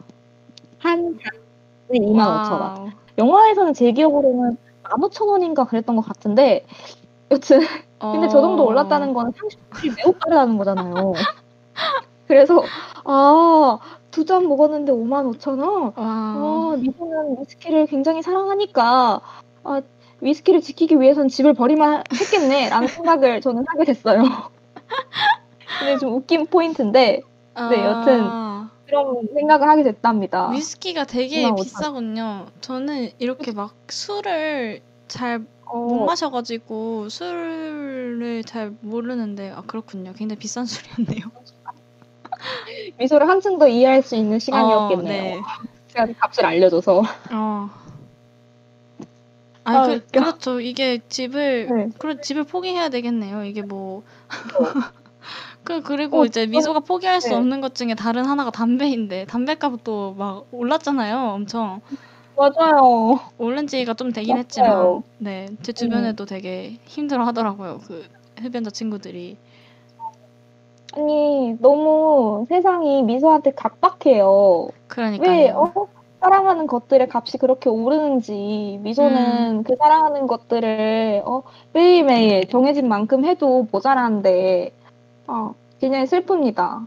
[0.79, 2.93] 한 잔에 2만 5천 원.
[3.19, 6.65] 영화에서는 제 기억으로는 15,000원인가 그랬던 것 같은데
[7.31, 7.61] 여튼
[7.99, 8.67] 근데 저 정도 어.
[8.67, 11.13] 올랐다는 거는 상식들이 매우 빠르다는 거잖아요.
[12.29, 12.63] 그래서
[13.05, 13.79] 아,
[14.11, 15.83] 두 잔 먹었는데 55,000원?
[15.85, 15.93] 와.
[15.97, 19.21] 아, 미소는 위스키를 굉장히 사랑하니까
[19.65, 19.81] 아,
[20.21, 24.23] 위스키를 지키기 위해선 집을 버리만 했겠네라는 생각을 저는 하게 됐어요.
[25.79, 27.21] 근데 좀 웃긴 포인트인데
[27.71, 30.49] 네, 여튼 아, 그런 생각을 하게 됐답니다.
[30.51, 31.57] 위스키가 되게 25,000원.
[31.57, 32.47] 비싸군요.
[32.61, 40.13] 저는 이렇게 막 술을 잘 못 어, 마셔 가지고 술을 잘 모르는데 아 그렇군요.
[40.15, 41.27] 굉장히 비싼 술이었네요.
[42.99, 45.23] 미소를 한층 더 이해할 수 있는 어, 시간이었겠네요.
[45.23, 45.41] 네.
[45.89, 47.03] 제가 값을 알려줘서.
[47.33, 47.71] 어.
[49.65, 50.07] 아, 아, 그.
[50.13, 50.61] 그렇죠.
[50.61, 51.89] 이게 집을 네.
[51.99, 53.45] 그래 집을 포기해야 되겠네요.
[53.45, 54.05] 이게 뭐.
[55.65, 57.35] 그 그리고 어, 이제 미소가 포기할 수 네.
[57.35, 61.17] 없는 것 중에 다른 하나가 담배인데 담배값 또막 올랐잖아요.
[61.19, 61.81] 엄청
[62.37, 63.19] 맞아요.
[63.39, 64.39] 오른 지가 좀 되긴 맞아요.
[64.39, 64.45] 음.
[64.45, 67.81] 했지만 네제 주변에도 되게 힘들어 하더라고요.
[67.87, 68.05] 그
[68.39, 69.37] 흡연자 친구들이.
[70.95, 74.69] 아니, 너무 세상이 미소한테 각박해요.
[74.89, 75.31] 그러니까요.
[75.31, 75.73] 왜, 어?
[76.21, 84.73] 사랑하는 것들의 값이 그렇게 오르는지, 미소는 그 사랑하는 것들을, 어, 매일매일 정해진 만큼 해도 모자란데,
[85.29, 86.87] 어, 굉장히 슬픕니다.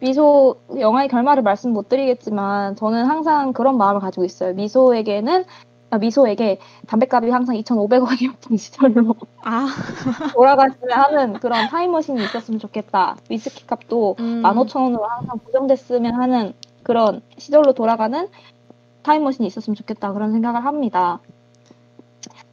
[0.00, 4.54] 미소, 영화의 결말을 말씀 못 드리겠지만, 저는 항상 그런 마음을 가지고 있어요.
[4.54, 5.44] 미소에게는,
[5.90, 9.66] 아, 미소에게 담배값이 항상 2,500원이었던 시절로 아,
[10.34, 13.16] 돌아갔으면 하는 그런 타임머신이 있었으면 좋겠다.
[13.30, 18.28] 위스키 값도 음, 15,000원으로 항상 고정됐으면 하는 그런 시절로 돌아가는
[19.02, 20.12] 타임머신이 있었으면 좋겠다.
[20.12, 21.20] 그런 생각을 합니다.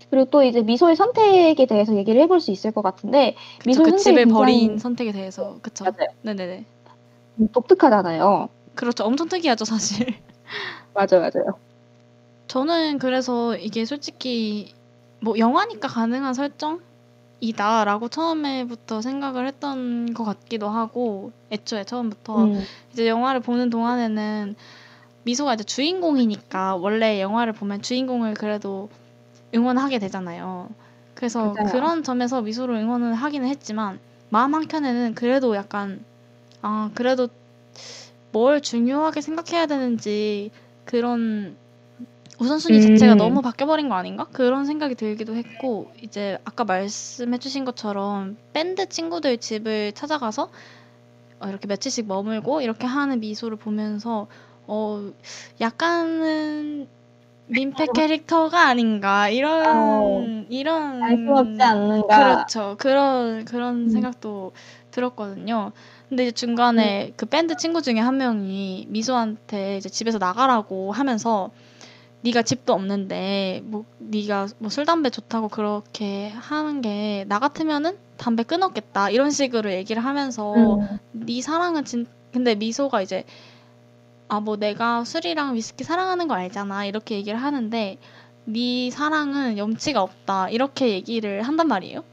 [0.09, 3.35] 그리고 또 이제 미소의 선택에 대해서 얘기를 해볼 수 있을 것 같은데,
[3.65, 5.83] 미소의 그 굉장히- 버린 선택에 대해서 그쵸.
[5.83, 6.07] 맞아요.
[6.21, 6.63] 네네네.
[7.51, 8.49] 독특하잖아요.
[8.75, 9.03] 그렇죠.
[9.03, 10.07] 엄청 특이하죠 사실.
[10.93, 11.59] 맞아요, 맞아요.
[12.47, 14.73] 저는 그래서 이게 솔직히
[15.19, 16.95] 뭐 영화니까 가능한 설정이긴
[17.41, 22.63] 이다라고 처음에부터 생각을 했던 것 같기도 하고 애초에 처음부터 음.
[22.93, 24.55] 이제 영화를 보는 동안에는
[25.23, 28.89] 미소가 이제 주인공이니까 원래 영화를 보면 주인공을 그래도
[29.53, 30.69] 응원하게 되잖아요.
[31.13, 31.71] 그래서 맞아요.
[31.71, 36.03] 그런 점에서 미소를 응원을 하기는 했지만 마음 한켠에는 그래도 약간
[36.65, 37.27] 아 그래도
[38.31, 40.49] 뭘 중요하게 생각해야 되는지
[40.83, 41.55] 그런
[42.39, 43.17] 우선순위 자체가 음.
[43.17, 44.25] 너무 바뀌어버린 거 아닌가?
[44.31, 50.49] 그런 생각이 들기도 했고 이제 아까 말씀해주신 것처럼 밴드 친구들 집을 찾아가서
[51.39, 54.25] 어, 이렇게 며칠씩 머물고 이렇게 하는 미소를 보면서
[54.65, 55.11] 어
[55.61, 56.87] 약간은
[57.45, 60.45] 민폐 캐릭터가 아닌가 이런 어.
[60.49, 62.17] 이런 알수 없지 않는가.
[62.17, 63.89] 그렇죠 그런 그런 음.
[63.89, 64.53] 생각도
[64.89, 65.71] 들었거든요.
[66.09, 71.49] 근데 이제 중간에 그 밴드 친구 중에 한 명이 미소한테 이제 집에서 나가라고 하면서
[72.21, 78.43] 네가 집도 없는데 뭐 네가 뭐 술 담배 좋다고 그렇게 하는 게 나 같으면은 담배
[78.43, 80.99] 끊었겠다 이런 식으로 얘기를 하면서 음.
[81.11, 83.23] 네 사랑은 진 근데 미소가 이제
[84.27, 87.97] 아 뭐 내가 술이랑 위스키 사랑하는 거 알잖아 이렇게 얘기를 하는데
[88.45, 92.03] 네 사랑은 염치가 없다 이렇게 얘기를 한단 말이에요.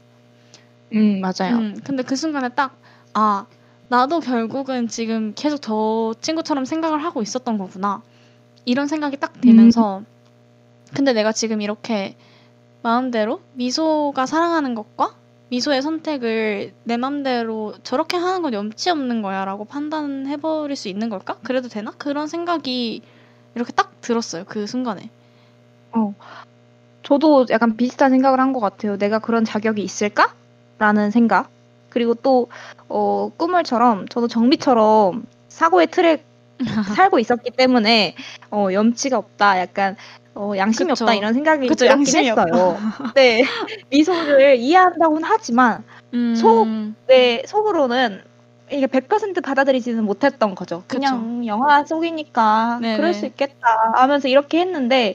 [0.93, 1.57] 음, 맞아요.
[1.57, 2.77] 음, 근데 그 순간에 딱,
[3.13, 3.45] 아,
[3.87, 8.01] 나도 결국은 지금 계속 저 친구처럼 생각을 하고 있었던 거구나.
[8.65, 10.03] 이런 생각이 딱 들면서,
[10.95, 12.17] 근데 내가 지금 이렇게
[12.83, 15.15] 마음대로 미소가 사랑하는 것과
[15.49, 21.39] 미소의 선택을 내 맘대로 저렇게 하는 건 염치 없는 거야 라고 판단해버릴 수 있는 걸까?
[21.43, 21.91] 그래도 되나?
[21.97, 23.01] 그런 생각이
[23.55, 24.45] 이렇게 딱 들었어요.
[24.47, 25.11] 그 순간에.
[27.03, 28.97] 저도 약간 비슷한 생각을 한 것 같아요.
[28.97, 30.33] 내가 그런 자격이 있을까?
[30.77, 31.49] 라는 생각.
[31.93, 32.47] 그리고 또,
[32.89, 36.23] 어, 꿈을처럼, 저도 정비처럼 사고의 틀에
[37.11, 38.15] 살고 있었기 때문에,
[38.51, 39.59] 어, 염치가 없다.
[39.59, 39.95] 약간,
[40.33, 41.05] 어, 양심이 그쵸.
[41.05, 41.13] 없다.
[41.13, 42.77] 이런 생각이 그쵸, 들긴 양심이 했어요.
[43.15, 43.43] 네.
[43.91, 45.83] 미소를 이해한다고는 하지만,
[46.15, 46.67] 음, 속,
[47.07, 48.21] 내 속으로는
[48.71, 50.83] 이게 100% 받아들이지는 못했던 거죠.
[50.87, 52.97] 그냥 영화 속이니까 네네.
[52.97, 55.13] 그럴 수 있겠다 하면서 이렇게 했는데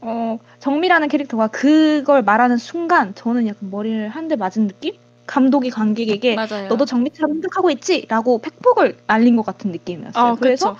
[0.00, 4.94] 어, 정미라는 캐릭터가 그걸 말하는 순간 저는 약간 머리를 한 대 맞은 느낌?
[5.26, 6.68] 감독이 관객에게 맞아요.
[6.68, 8.06] 너도 정미처럼 생각하고 있지?
[8.08, 10.24] 라고 팩폭을 날린 것 같은 느낌이었어요.
[10.24, 10.76] 아, 그래서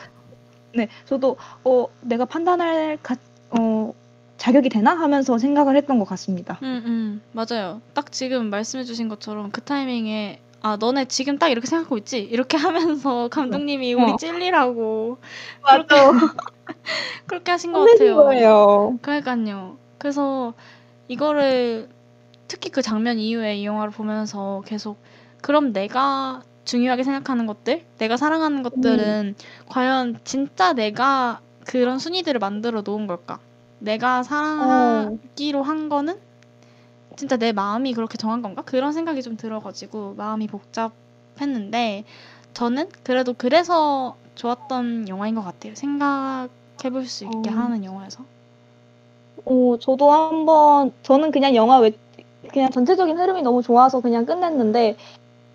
[0.75, 3.17] 네, 저도 어, 내가 판단할 가,
[3.51, 3.95] 어,
[4.37, 6.59] 자격이 되나 하면서 생각을 했던 것 같습니다.
[6.63, 7.81] 음, 음, 맞아요.
[7.95, 12.19] 딱 지금 말씀해주신 것처럼 그 타이밍에 아, 너네 지금 딱 이렇게 생각하고 있지?
[12.21, 13.29] 이렇게 하면서
[13.69, 14.17] 감독님이 우리 어.
[14.17, 15.19] 찔리라고
[15.63, 16.11] 맞아.
[17.27, 18.17] 그렇게 하신 것 같아요.
[18.17, 18.99] 거예요.
[19.03, 19.77] 그러니까요.
[19.99, 20.55] 그래서
[21.09, 21.89] 이거를
[22.49, 24.99] 특히 그 장면 이후에 이 영화를 보면서 계속
[25.41, 29.35] 그럼 내가 중요하게 생각하는 것들, 내가 사랑하는 것들은
[29.69, 33.39] 과연 진짜 내가 그런 순위들을 만들어 놓은 걸까?
[33.79, 36.19] 내가 사랑하기로 한 거는
[37.17, 38.63] 진짜 내 마음이 그렇게 정한 건가?
[38.63, 42.05] 그런 생각이 좀 들어가지고 마음이 복잡했는데
[42.55, 45.75] 저는 그래도 그래서 좋았던 영화인 것 같아요.
[45.75, 47.53] 생각해볼 수 있게 어.
[47.53, 48.25] 하는 영화여서.
[49.45, 51.93] 어, 저도 한번 저는 그냥 영화 외
[52.53, 54.97] 그냥 전체적인 흐름이 너무 좋아서 그냥 끝냈는데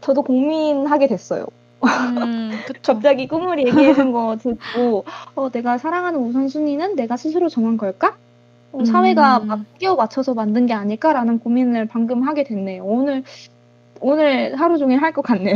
[0.01, 1.45] 저도 고민하게 됐어요.
[1.83, 2.51] 음.
[2.83, 8.15] 갑자기 꿈을 얘기해준 거 듣고 어, 내가 사랑하는 우선순위는 내가 스스로 정한 걸까?
[8.71, 9.47] 어, 사회가 음.
[9.47, 12.83] 막 끼워 맞춰서 만든 게 아닐까라는 고민을 방금 하게 됐네요.
[12.85, 13.23] 오늘
[14.01, 15.55] 오늘 하루 종일 할 것 같네요.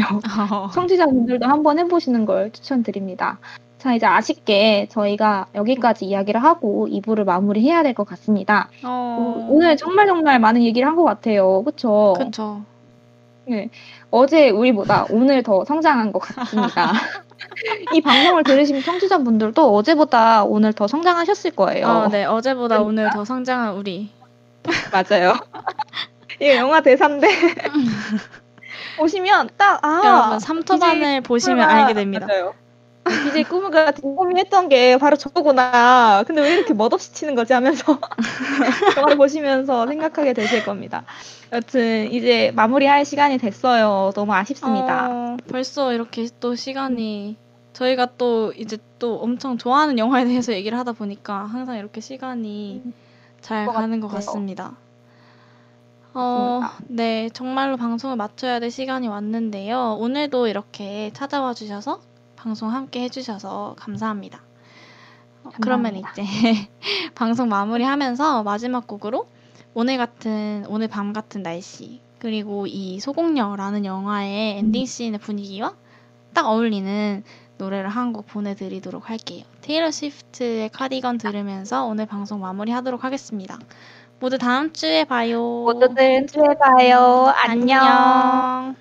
[0.52, 0.70] 어.
[0.74, 3.40] 청취자분들도 한번 해보시는 걸 추천드립니다.
[3.84, 8.70] 자, 이제 아쉽게 저희가 여기까지 이야기를 하고 2부를 마무리해야 될 것 같습니다.
[8.82, 11.64] 어, 어, 오늘 정말 정말 많은 얘기를 한 것 같아요.
[11.64, 12.14] 그쵸?
[12.18, 12.62] 그쵸.
[13.46, 13.70] 네.
[14.10, 16.94] 어제 우리보다 오늘 더 성장한 것 같습니다.
[17.94, 21.86] 이 방송을 들으신 청취자분들도 어제보다 오늘 더 성장하셨을 거예요.
[21.86, 22.24] 어, 네.
[22.24, 22.88] 어제보다 그러니까.
[22.88, 24.10] 오늘 더 성장한 우리.
[24.94, 25.34] 맞아요.
[26.36, 27.28] 이게 영화 대사인데
[28.98, 32.28] 보시면 딱 아, 여러분, 삼토반을 보시면 꿈을 알게 됩니다.
[32.30, 32.54] 맞아요.
[33.30, 36.24] 이제 꿈을 같은 고민했던 게 바로 저거구나.
[36.26, 38.00] 근데 왜 이렇게 멋없이 치는 거지 하면서
[38.98, 41.04] 영화를 보시면서 생각하게 되실 겁니다.
[41.52, 44.12] 여튼 이제 마무리할 시간이 됐어요.
[44.16, 45.10] 너무 아쉽습니다.
[45.12, 47.38] 어, 벌써 이렇게 또 시간이
[47.74, 52.84] 저희가 또 이제 또 엄청 좋아하는 영화에 대해서 얘기를 하다 보니까 항상 이렇게 시간이
[53.42, 54.26] 잘 것 가는 것 같아요.
[54.26, 54.78] 같습니다.
[56.14, 59.98] 어, 네, 정말로 방송을 마쳐야 될 시간이 왔는데요.
[60.00, 62.02] 오늘도 이렇게 찾아와 주셔서
[62.44, 64.42] 방송 함께 해주셔서 감사합니다.
[65.44, 66.12] 어, 그러면 감사합니다.
[66.12, 66.24] 이제
[67.16, 69.30] 방송 마무리하면서 마지막 곡으로
[69.74, 75.76] 오늘 같은 오늘 밤 같은 날씨 그리고 이 소공녀라는 영화의 ending scene의 분위기와
[76.34, 77.24] 딱 어울리는
[77.58, 79.46] 노래를 한 곡 보내드리도록 할게요.
[79.62, 83.58] 테일러 스위프트의 카디건 들으면서 오늘 방송 마무리하도록 하겠습니다.
[84.20, 85.40] 모두 다음 주에 봐요.
[85.42, 87.34] 모두들 주에 봐요.
[87.46, 87.82] 안녕.
[87.82, 88.76] 안녕.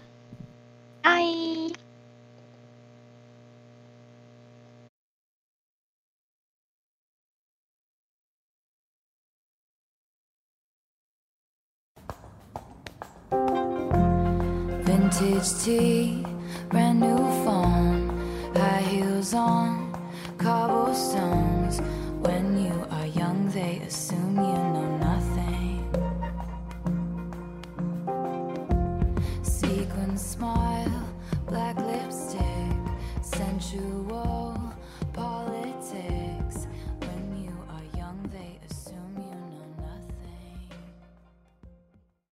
[1.02, 1.72] 하이.
[14.92, 16.22] Vintage tea,
[16.68, 18.10] brand new phone,
[18.54, 19.90] high heels on,
[20.36, 21.80] cobblestones.
[22.20, 25.78] When you are young, they assume you know nothing.
[29.42, 31.08] Sequin smile,
[31.46, 32.76] black lipstick,
[33.22, 34.41] sensual.